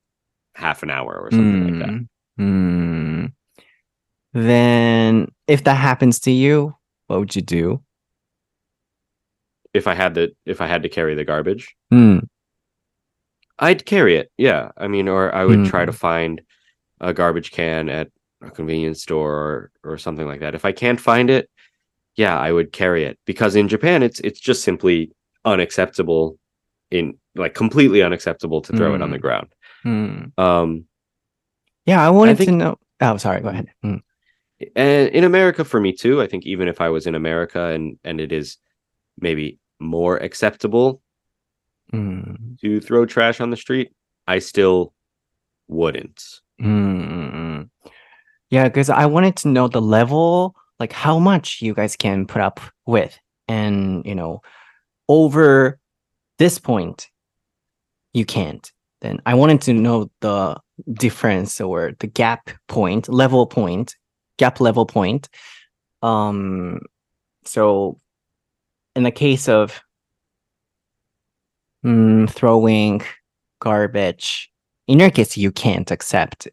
[0.54, 1.94] half an hour or something like that.
[1.94, 2.08] Mm.
[2.40, 3.32] Mm.
[4.32, 6.74] Then if that happens to you,
[7.06, 7.82] what would you do?
[9.74, 12.22] If I had the if I had to carry the garbage, Mm.
[13.58, 14.30] I'd carry it.
[14.38, 14.70] Yeah.
[14.76, 15.96] I mean, or I would try to Mm.
[15.96, 16.42] find
[17.00, 18.08] a garbage can at
[18.40, 20.54] a convenience store or, or something like that.
[20.54, 21.50] If I can't find it,
[22.16, 25.10] yeah, I would carry it because in Japan it's it's just simply
[25.44, 26.38] unacceptable
[26.90, 29.22] in like completely unacceptable to throw it on the Mm.
[29.22, 29.48] ground.
[29.84, 30.38] Mm.
[30.38, 30.84] Um
[31.86, 32.78] Yeah, I wanted to think- know.
[33.00, 33.40] Oh, sorry.
[33.40, 33.68] Go ahead.
[33.84, 34.02] Mm.
[34.74, 37.98] and in America for me too, I think even if I was in America and
[38.04, 38.56] and it is
[39.20, 41.00] maybe more acceptable
[41.92, 42.58] Mm.
[42.60, 43.92] to throw trash on the street,
[44.26, 44.92] I still
[45.68, 46.22] wouldn't.
[46.60, 47.70] Mm.
[48.50, 52.42] Yeah, because I wanted to know the level, like how much you guys can put
[52.42, 54.42] up with, and you know,
[55.08, 55.78] over
[56.38, 57.08] this point,
[58.12, 58.70] you can't.
[59.00, 60.60] Then I wanted to know the
[60.92, 63.96] difference or the gap point, level point,
[64.38, 65.28] gap level point.
[66.02, 66.80] Um,
[67.44, 67.98] so
[68.96, 69.80] in the case of
[71.84, 73.02] mm, throwing
[73.60, 74.50] garbage,
[74.86, 76.48] in your case, you can't accept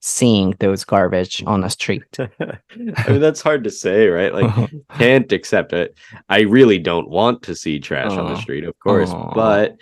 [0.00, 2.04] seeing those garbage on the street?
[2.18, 4.32] I mean, that's hard to say, right?
[4.32, 5.96] Like, can't accept it.
[6.28, 9.34] I really don't want to see trash on the street, of course, Aw.
[9.34, 9.76] but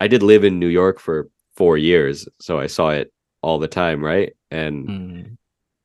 [0.00, 3.12] I did live in New York for four years, so I saw it
[3.42, 4.32] all the time, right?
[4.50, 5.36] And Mm.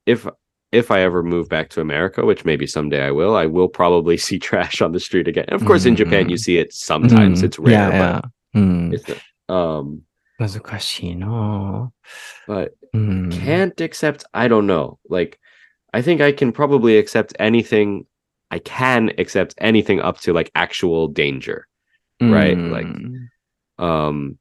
[0.05, 0.27] if
[0.74, 4.16] if I ever move back to America, which maybe someday I will, I will probably
[4.16, 5.46] see trash on the street again.
[5.48, 6.40] Of course, in Japan, you Mhm.
[6.40, 7.40] see it sometimes.
[7.42, 7.44] Mm.
[7.44, 8.20] It's rare, Yeah, yeah.
[8.54, 10.02] うん but it's um,
[10.38, 11.90] 難しいな
[12.46, 13.28] but うん。
[13.30, 14.24] can't accept.
[14.32, 14.98] I don't know.
[15.08, 15.38] Like,
[15.92, 18.04] I think I can probably accept anything.
[18.50, 21.66] I can accept anything up to like actual danger.
[22.20, 23.30] right, like- うん。
[23.78, 24.36] Um,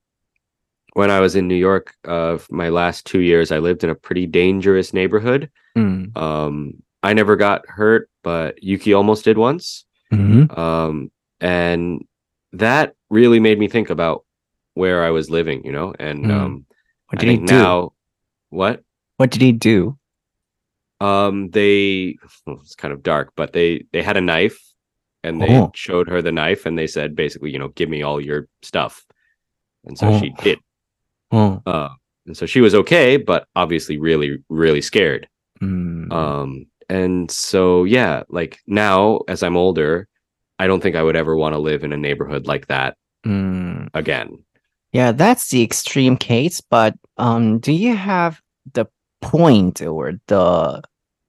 [0.95, 3.95] when I was in New York, uh, my last two years, I lived in a
[3.95, 5.51] pretty dangerous neighborhood.
[5.77, 6.17] Mm.
[6.17, 9.85] Um, I never got hurt, but Yuki almost did once.
[10.13, 10.59] Mm-hmm.
[10.59, 12.05] Um, and
[12.53, 14.25] that really made me think about
[14.75, 15.93] where I was living, you know.
[15.99, 16.33] And mm.
[16.33, 16.67] um,
[17.09, 17.45] what did he do?
[17.45, 17.93] Now,
[18.51, 18.83] what?
[19.17, 19.99] What did he do?
[21.01, 22.17] Um, they
[22.47, 24.61] well, it's kind of dark, but they they had a knife,
[25.25, 25.73] and they oh.
[25.75, 29.05] showed her the knife, and they said basically, you know, give me all your stuff.
[29.85, 30.21] And so oh.
[30.21, 30.61] she did.
[31.67, 31.91] Uh,
[32.27, 35.29] and so she was okay, but obviously really, really scared.
[35.61, 36.13] Mm.
[36.13, 40.09] Um, and so yeah, like now as I'm older,
[40.59, 43.89] I don't think I would ever want to live in a neighborhood like that mm.
[43.95, 44.43] again.
[44.93, 46.61] Yeah, that's the extreme case.
[46.61, 48.41] But um, do you have
[48.73, 48.87] the
[49.21, 50.83] point or the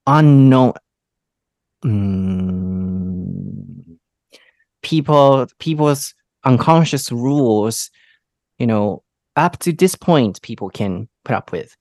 [0.06, 0.74] unknown?
[1.84, 3.98] Mm,
[4.82, 7.90] people people's unconscious rules
[8.58, 9.02] you know
[9.36, 11.76] up to this point people can put up with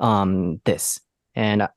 [0.00, 1.00] um this.
[1.34, 1.68] And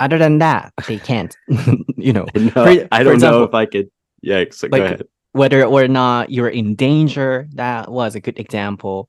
[0.00, 1.36] other than that, they can't.
[1.96, 3.90] you know, No, For- I don't know if I could.
[4.22, 5.02] Yeah, so go ahead.
[5.32, 9.08] whether or not you're in danger that was a good example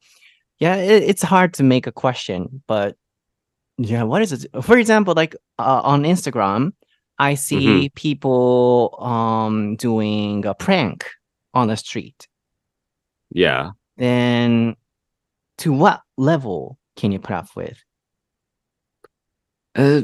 [0.59, 2.95] yeah it, it's hard to make a question but
[3.77, 6.71] yeah what is it for example like uh, on instagram
[7.19, 11.05] i see people um doing a prank
[11.53, 12.27] on the street
[13.31, 13.71] Yeah.
[13.97, 14.75] then
[15.59, 17.77] to what level can you put up with
[19.75, 20.01] Uh,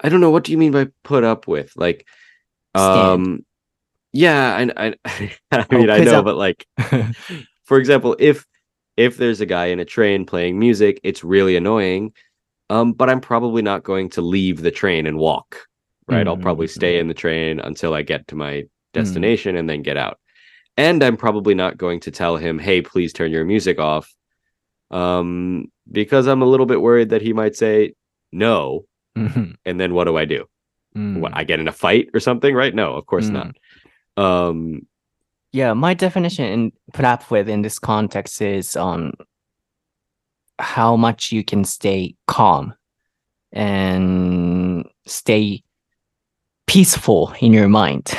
[0.00, 0.30] I don't know.
[0.30, 1.72] What do you mean by put up with?
[1.76, 2.06] Like,
[2.76, 3.12] Stand.
[3.12, 3.46] um,
[4.12, 6.66] yeah, I, I, I Oh, mean, I 'cause, know, but like,
[7.64, 8.46] for example, if
[8.96, 12.12] if there's a guy in a train playing music, it's really annoying.
[12.70, 15.66] Um, but I'm probably not going to leave the train and walk.
[16.08, 19.82] Right, I'll probably stay in the train until I get to my destination and then
[19.82, 20.18] get out.
[20.76, 24.14] And I'm probably not going to tell him, "Hey, please turn your music off,"
[24.90, 27.94] um, because I'm a little bit worried that he might say
[28.32, 28.84] no,
[29.16, 29.56] Mhm.
[29.64, 30.46] and then what do I do?
[30.96, 31.20] Mm.
[31.20, 32.74] What I get in a fight or something, right?
[32.74, 33.32] No, of course Mm.
[33.32, 33.56] not.
[34.16, 34.86] Um,
[35.52, 39.12] Yeah, my definition in put up with in this context is um
[40.58, 42.74] how much you can stay calm
[43.52, 45.62] and stay
[46.66, 48.12] peaceful in your mind.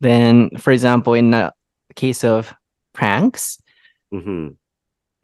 [0.00, 1.52] Then, for example, in the
[1.96, 2.54] case of
[2.94, 3.58] pranks,
[4.14, 4.56] mhm.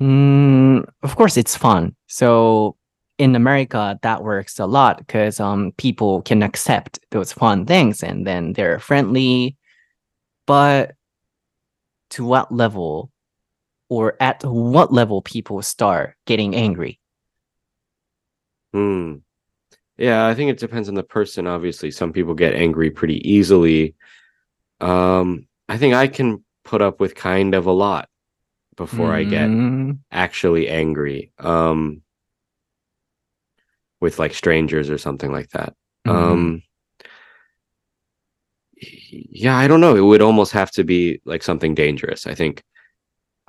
[0.05, 1.96] Mm, of course, it's fun.
[2.09, 2.76] So
[3.16, 8.26] in America, that works a lot because um people can accept those fun things and
[8.26, 9.57] then they're friendly.
[10.46, 10.94] But
[12.11, 13.11] to what level
[13.88, 17.00] or at what level people start getting angry?
[18.74, 19.16] Hmm.
[19.96, 21.46] Yeah, I think it depends on the person.
[21.46, 23.94] Obviously, some people get angry pretty easily.
[24.82, 28.11] Um, I think I can put up with kind of a lot
[28.76, 31.32] before I get Mm, actually angry.
[31.38, 32.02] Um,
[34.00, 35.74] with like strangers or something like that.
[36.04, 36.12] mhm.
[36.14, 36.62] Um,
[38.76, 39.96] yeah, I don't know.
[39.96, 42.26] It would almost have to be like something dangerous.
[42.26, 42.62] I think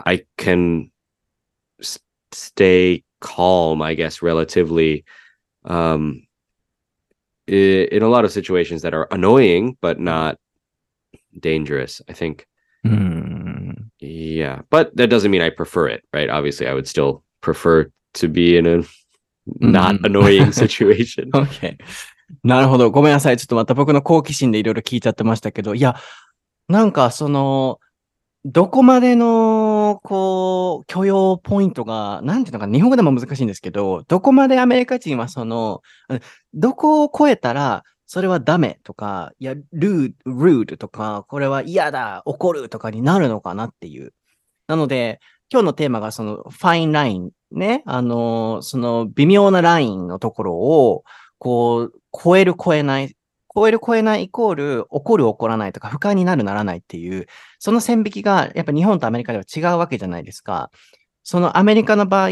[0.05, 0.91] I can
[1.81, 1.99] s-
[2.33, 5.05] stay calm, I guess, relatively
[5.65, 6.23] um
[7.47, 10.37] in a lot of situations that are annoying but not
[11.39, 12.01] dangerous.
[12.09, 12.47] I think
[12.85, 13.14] Mm,
[14.35, 16.29] yeah, but that doesn't mean I prefer it, right?
[16.29, 18.81] Obviously, I would still prefer to be in a
[19.61, 20.05] not Mhm.
[20.05, 21.29] annoying situation.
[21.31, 21.77] OK。
[22.43, 22.89] なるほど。
[22.91, 23.37] ごめんなさい。
[23.37, 25.95] ちょっとまた僕の好奇心でいろいろ聞いちゃってましたけど、いや、
[26.67, 27.79] なんかその、
[28.43, 36.19] どこまでの、こう、許容ポイントが、なんていうのかな、日本語でも難しいんですけど、どこまでアメリカ人はその、あ
[36.53, 44.13] どこを超えたら、それはダメとか、いや、ルー、ルードとか、これは嫌だ、怒るとかになるのかなっていう。
[44.67, 45.19] なので、
[45.51, 51.03] 今日のテーマがその、ファインライン、ね、あの、その、微妙なラインのところを、
[51.37, 53.15] こう、超える超えない、
[53.53, 57.27] 超える超えないイコール、怒る怒らないとか、不快になるならないっていう、
[57.59, 60.71] その線引きが、やっぱ日本とアメリカでは違うわけじゃないですか。
[61.23, 62.29] そのアメリカの場合、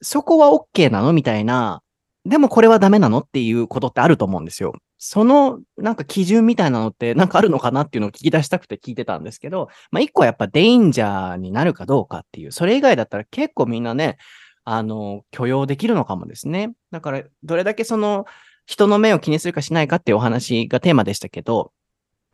[0.00, 1.12] そこは OK なの？
[1.12, 1.82] みたいな、
[2.24, 3.20] でもこれはダメなの？
[3.20, 4.74] っていうことってあると思うんですよ。
[5.04, 14.16] そのなんか基準みたいなのってなんかあるのかなっていうのを聞き出したくて聞いてたんですけど、まあ一個はやっぱデインジャーになるかどうかっていう、それ以外だったら結構みんなね、
[14.62, 16.72] あの、許容できるのかもですね。
[16.92, 18.26] だからどれだけその
[18.64, 21.72] 人の目を気にするかしないかっていうお話がテーマでしたけど、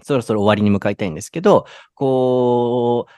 [0.02, 1.64] そろそろ終わりに向かいたいんですけど、
[1.94, 3.12] こう、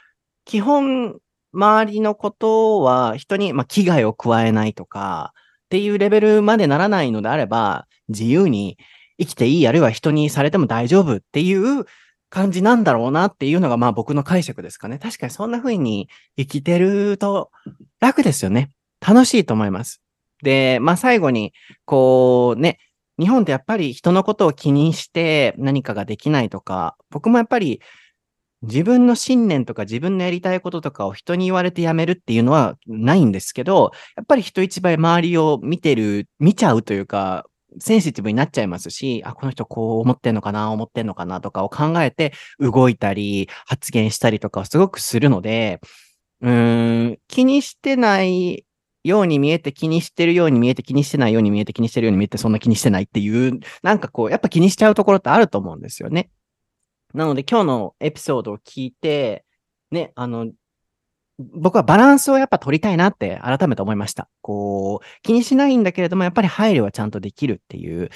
[0.44, 1.18] 基本、
[1.52, 5.32] 周りのことは人に、まあ、危害を加えないとか、
[5.64, 8.78] っていうレベルまでならないのであれば、自由に
[9.20, 11.84] 生きていい、あるいは人にされても大丈夫っていう
[12.30, 14.98] 感じなんだろうなっていうのが、まあ僕の解釈ですかね。
[14.98, 17.50] 確かにそんな風に生きてると
[18.00, 18.70] 楽ですよね。
[19.06, 20.00] 楽しいと思います。
[20.42, 21.52] で、まあ最後に、
[21.84, 22.78] こうね、
[23.18, 27.82] 日本ってやっぱり人のことを気にして何かができないとか、僕もやっぱり
[28.62, 37.46] 自分の信念とか自分のやりたいこととかを人に言われてやめるっていうのはないんですけど、やっぱり人一倍周りを見てる、見ちゃうというか、
[37.78, 45.80] センシティブになっちゃいますし、あ、この人こう思ってんのかな、思ってんのかなとかを考えて動いたり、発言したりとかをすごくするので、
[46.40, 48.64] うーん、気にしてない
[49.04, 56.30] ように見えて気にしてるように見えて気にしてないように見えて気にしてるように見えてそんな気にしてないっていう、なんかこう、やっぱ気にしちゃうところってあると思うんですよね。
[57.14, 59.44] なので今日のエピソードを聞いて、
[59.90, 60.50] ね、あの、
[61.54, 64.28] 僕はバランスをやっぱ取りたいなって改めて思いました。
[64.42, 68.10] こう、気にしないんだけれども、やっぱり配慮はちゃんとできるっていう。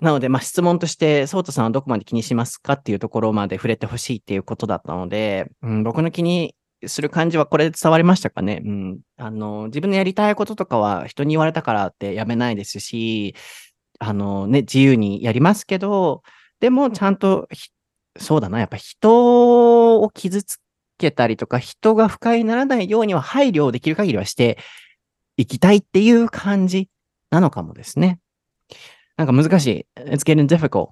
[0.00, 6.54] なので、まあ、質問として、ソートさんはどこまで気にしますかっていうところまで触れてほしいっていうことだったので、うん、僕の気に
[6.86, 8.62] する感じはこれで伝わりましたかね。
[8.64, 9.00] うん。
[9.16, 13.34] あの、自分のやりたいこととかは人に言われたからってやめないですし、
[13.98, 16.22] あのね、自由にやりますけど、
[16.60, 17.48] でもちゃんと、
[18.16, 20.58] そうだな、やっぱ人を傷つ
[20.97, 24.57] けたりとか、人が不快にならないようには配慮できる限りはして
[25.37, 26.89] いきたいっていう感じ
[27.31, 28.19] なのかもですね。
[29.17, 29.85] なんか難しい。
[29.95, 30.91] It's getting difficult.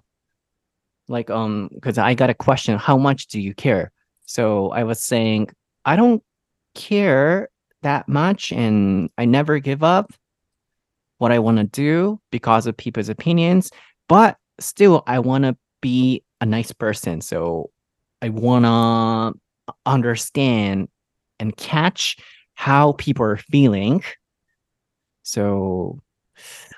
[1.07, 3.91] Like, um, because I got a question, how much do you care?
[4.26, 5.49] So I was saying,
[5.84, 6.24] I don't
[6.74, 7.49] care
[7.82, 10.14] that much and I never give up
[11.18, 13.72] what I want to do because of people's opinions,
[14.07, 17.22] but still I want to be a nice person.
[17.22, 17.72] So
[18.22, 19.39] I want to
[19.86, 20.89] understand
[21.39, 22.18] and catch
[22.53, 24.03] how people are feeling.
[25.24, 25.99] So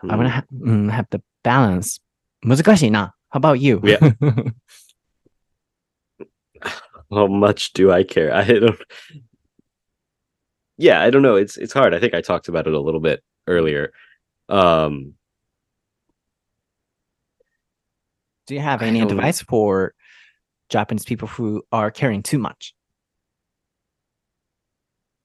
[0.10, 2.00] I want to ha- mm, have the balance.
[2.46, 3.14] 難しいな.
[3.30, 3.82] How about you?
[3.84, 4.00] Yeah.
[7.12, 8.34] how much do I care?
[8.34, 8.80] I don't.
[10.78, 11.36] Yeah, I don't know.
[11.36, 11.94] It's it's hard.
[11.94, 13.94] I think I talked about it a little bit earlier.
[14.50, 15.14] Um,
[18.48, 19.94] do you have any advice for
[20.70, 22.74] Japanese people who are caring too much?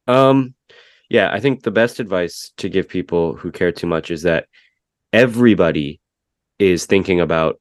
[0.08, 0.54] Um,
[1.10, 4.48] yeah, I think the best advice to give people who care too much is that
[5.12, 6.00] everybody
[6.60, 7.60] is thinking about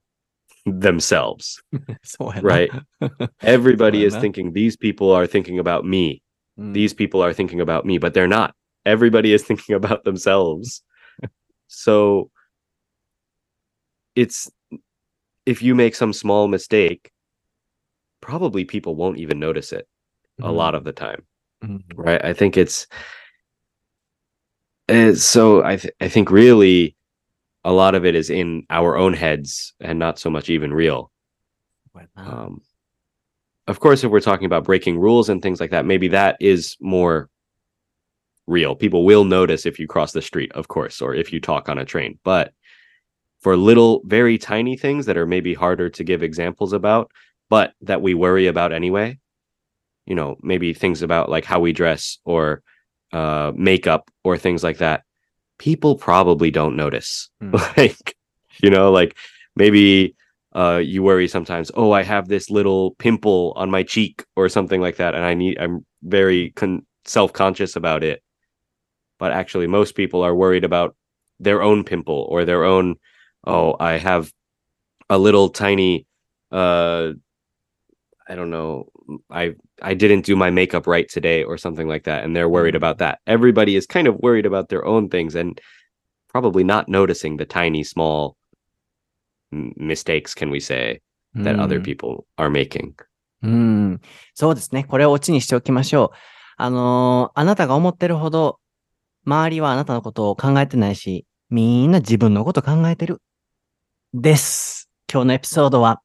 [0.65, 1.63] themselves.
[2.41, 2.71] right?
[3.43, 6.23] Everybody is thinking these people are thinking about me.
[6.59, 6.73] Mm.
[6.73, 8.55] These people are thinking about me, but they're not.
[8.87, 10.83] Everybody is thinking about themselves.
[11.69, 12.31] so
[14.15, 14.51] it's
[15.47, 17.11] if you make some small mistake,
[18.21, 19.89] probably people won't even notice it
[20.41, 20.49] mm-hmm.
[20.49, 21.25] a lot of the time.
[21.63, 22.01] Mm-hmm.
[22.01, 22.25] Right?
[22.25, 22.87] I think it's,
[24.89, 26.97] it's so I th- I think really
[27.65, 31.11] a lot of it is in our own heads and not so much even real.
[32.17, 32.63] Um,
[33.69, 36.77] of course, if we're talking about breaking rules and things like that, maybe that is
[36.81, 37.29] more
[38.47, 38.75] real.
[38.75, 41.79] People will notice if you cross the street, of course, or if you talk on
[41.79, 42.19] a train.
[42.25, 42.53] But
[43.41, 47.11] for little, very tiny things that are maybe harder to give examples about,
[47.49, 49.19] but that we worry about anyway,
[50.07, 52.63] you know, maybe things about like how we dress or
[53.13, 55.03] uh, makeup or things like that
[55.63, 57.31] people probably don't notice.
[57.41, 57.53] Mm.
[57.77, 58.17] like,
[58.61, 59.17] you know, like
[59.55, 60.17] maybe
[60.57, 64.81] uh, you worry sometimes, oh, I have this little pimple on my cheek or something
[64.81, 68.25] like that, and I need, I'm very con- self conscious about it.
[69.21, 70.97] But actually, most people are worried about
[71.39, 72.97] their own pimple or their own,
[73.47, 74.33] oh, I have
[75.09, 76.07] a little tiny,
[76.51, 77.13] uh,
[78.29, 78.89] I don't know,
[79.31, 82.74] I I didn't do my makeup right today or something like that and they're worried
[82.74, 82.84] mm-hmm.
[82.84, 83.20] about that.
[83.28, 85.60] Everybody is kind of worried about their own things and
[86.30, 88.36] probably not noticing the tiny small
[89.52, 91.00] mistakes can we say
[91.36, 92.94] that other people are making.
[93.44, 94.02] うん、
[94.34, 94.84] そうですね。
[94.84, 96.18] これをオチにしておきましょう。
[96.58, 98.60] あのー、あなたが思ってるほど、
[99.26, 103.22] 周りはあなたのことを考えてないし、みんな自分のこと考えてる。
[104.14, 104.90] です。
[105.12, 106.02] 今日のエピソードは、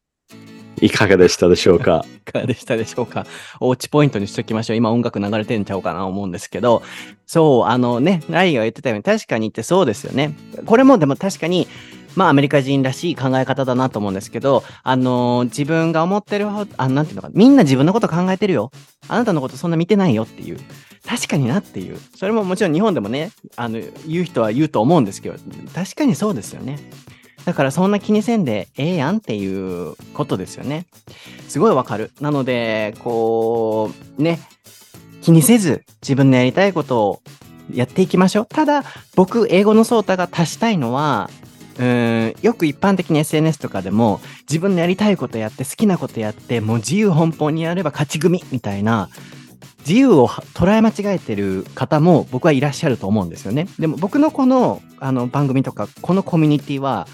[0.80, 2.05] いかがでしたでしょうか？
[2.28, 3.25] いかがでしたでしょうか？
[3.59, 4.78] おうちポイントにしときましょう。
[4.78, 6.84] 今音楽流れてんちゃうかな思うんですけど、
[7.25, 10.36] そう、あのね、ライが言ってたように確かにってそうですよね。
[10.65, 11.67] これもでも確かに、
[12.15, 18.71] まあアメリカ人らしい考え方だなと思うんですけど、あのー自分が思ってるほ、あ、なんていうのか、みんな自分のこと考えてるよ。
[19.07, 20.59] あなたのことそんな見てないよっていう。
[21.07, 21.97] 確かになっていう。
[22.15, 25.36] それももちろん日本でもね、あの、言う人は言うと思うんですけど、
[25.73, 26.78] 確かにそうですよね。
[27.48, 30.86] だからそんな気にせんでええやんっていうことですよね。
[31.48, 32.12] すごいわかる。
[32.20, 33.89] なので、こ
[34.20, 34.41] う、ね、
[35.22, 37.22] 気にせず自分のやりたいことを
[37.74, 38.48] やっていきましょう。
[38.48, 38.84] ただ、
[39.16, 41.30] 僕、英語のソータが足したいのは、
[41.80, 44.20] うんよく一般的に SNS とかでも
[44.50, 49.10] 自分のやりたいことやって好きなことやってもう自由奔放にやれば勝ち組みたいな
[49.82, 53.68] 自由を捉え間違えてる方も僕はいらっしゃると思うんですよね。
[53.78, 57.08] でも僕のこのあの番組とかこのコミュニティは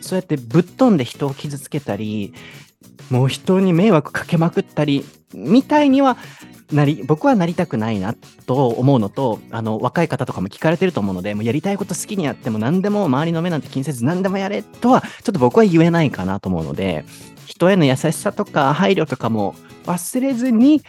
[0.00, 2.34] そうやってぶっ飛んで人を傷つけたり
[3.10, 6.16] もう人に迷惑かけまくったりみたいには
[6.72, 8.14] なり僕はなりたくないな
[8.46, 17.04] と思うのとあの若い方とかも聞かれてると思うのでもうやりたいこと好きにやっても何でも周りの目なんて気にせず何でもやれとはちょっと僕は言えないかなと思うので
[17.46, 20.82] 人への優しさとか配慮とかも忘れずに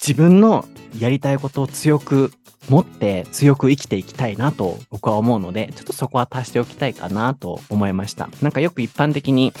[0.00, 0.64] 自分の
[0.98, 2.32] やりたいことを強く
[2.68, 9.52] 持って強く生きていきたいなと僕は思うのでちょっとそこは足しておきたいかなと思いましたなんかよく一般的に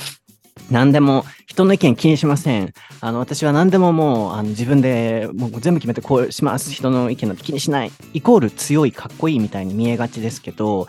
[0.70, 2.72] 何でも人の意見気にしません。
[3.00, 6.72] あの私は何でももうあの自分でもう全部決めてこうします。
[6.72, 7.92] 人の意見なんて気にしない。
[8.12, 10.86] イコール強いかっこいいみたいに見えがちですけど、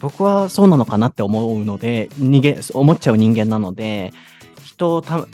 [0.00, 4.12] 僕はそうなのかなって思うので、逃げ、思っちゃう人間なので、
[4.64, 5.26] 人をた、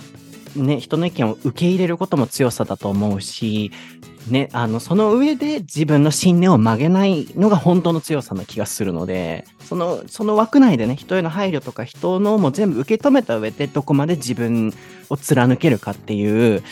[0.57, 3.71] ね、人の意見を受け入れることも強さだと思うし、
[4.29, 14.75] ね、あの、その上で自分の信念を曲げないのが本当の強さな気がするので、その、その枠内でね、人への配慮とか人のも全部受け止めた上でどこまで自分
[15.11, 16.63] を貫けるかっていう、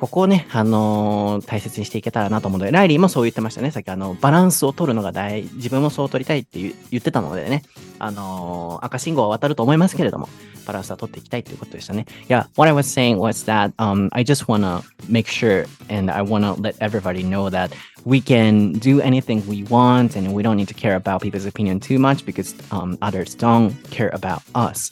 [0.00, 3.70] ここをね、あのー大切にしていけたらなと思うので、ライリーもそう言ってましたね。
[3.70, 6.58] さっきあの、バランスを取るのが大、自分もそう取りたいって
[6.90, 7.62] 言ってたのでね、
[7.98, 10.28] あのー赤信号は渡ると思いますけれども、
[10.66, 12.06] バランスは取っていきたいということでしたね。
[12.28, 16.54] Yeah, what I was saying was that um, I just wanna make sure and I wanna
[16.60, 17.70] let everybody know that
[18.04, 21.80] we can do anything we want and we don't need to care about people's opinion
[21.80, 24.90] too much because um, others don't care about us.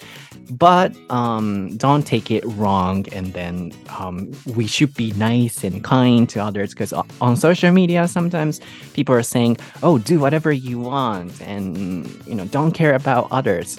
[0.50, 6.26] But um, don't take it wrong, and then um, we should be nice and kind
[6.30, 8.58] to others because on social media sometimes
[8.94, 13.78] people are saying, "Oh, do whatever you want," and you know, don't care about others.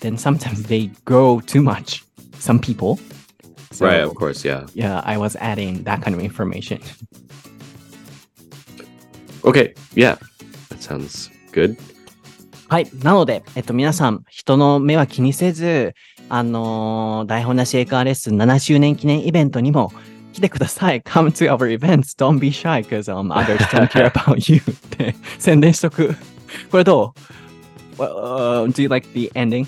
[0.00, 2.04] Then sometimes they go too much.
[2.38, 3.00] Some people.
[3.70, 4.66] So, right, of course, yeah.
[4.74, 6.82] Yeah, I was adding that kind of information.
[9.44, 10.16] Okay, yeah.
[10.68, 11.76] That sounds good.
[12.68, 12.88] はい。
[13.02, 15.94] なので、えっと、皆さん、人の目は気にせず、
[16.28, 19.92] あのー台本なし英会話レッスン7周年記念イベントにも
[20.32, 21.02] 来てください。
[21.02, 22.16] Come to our events.
[22.16, 26.14] Don't be shy because、um, others don't care about you って宣伝しとく。
[26.70, 27.14] これど
[27.98, 29.66] う、well, uh, ?Do you like the ending?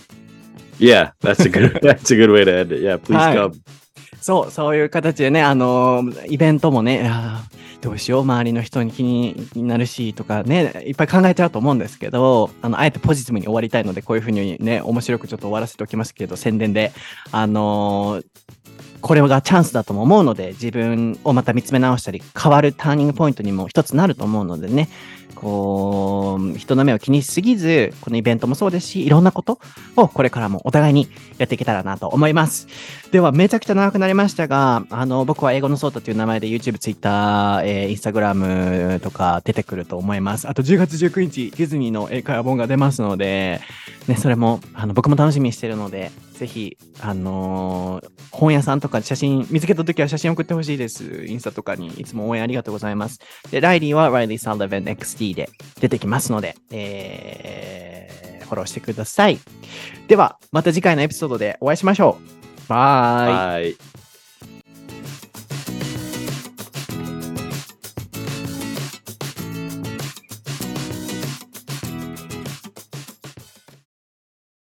[0.79, 2.83] Yeah, that's a good that's a good way to end it.
[2.83, 3.53] Yeah, please come.
[4.21, 7.11] そう、そういう形でね、あのーイベントもね、
[7.81, 16.93] どうしよう、周りの人に気に気になるしとかね、いっぱい考えちゃうと思うんですけど、あの、あえてポジティブに終わりたいので、こういうふうにね、面白くちょっと終わらせておきますけど、宣伝で、
[17.31, 18.25] あのー
[19.05, 24.89] これがチャンスだとも思うので、自分をまた見つめ直したり、変わるターニングポイントにも一つなると思うのでね、
[25.35, 29.59] こう、人の目を気にしすぎず、このイベントもそうですし、いろんなこと
[29.97, 31.09] をこれからもお互いに
[31.39, 32.67] やっていけたらなと思います。
[33.13, 40.49] では、めちゃくちゃ長くなりましたが、あの、僕は英語のソータという名前で YouTube、Twitter、えー、Instagram とか出てくると思います。
[40.49, 43.61] あと10月19日、ディズニーの英会話本が出ますので、
[44.09, 51.25] ね、それも、あの、僕も楽しみにしてるので、ぜひ、あのー本屋さんとか写真見つけたときは写真送ってほしいです。
[51.25, 53.21] インスタとかにいつも応援ありがとうございます。
[53.53, 54.83] で、ライリーは Riley Sullivan
[55.25, 59.39] XD で出てきますので、えー、フォローしてください。
[60.09, 62.69] では、また次回のエピソードでお会いしましょう。
[62.69, 63.75] バイ。
[63.75, 63.94] バ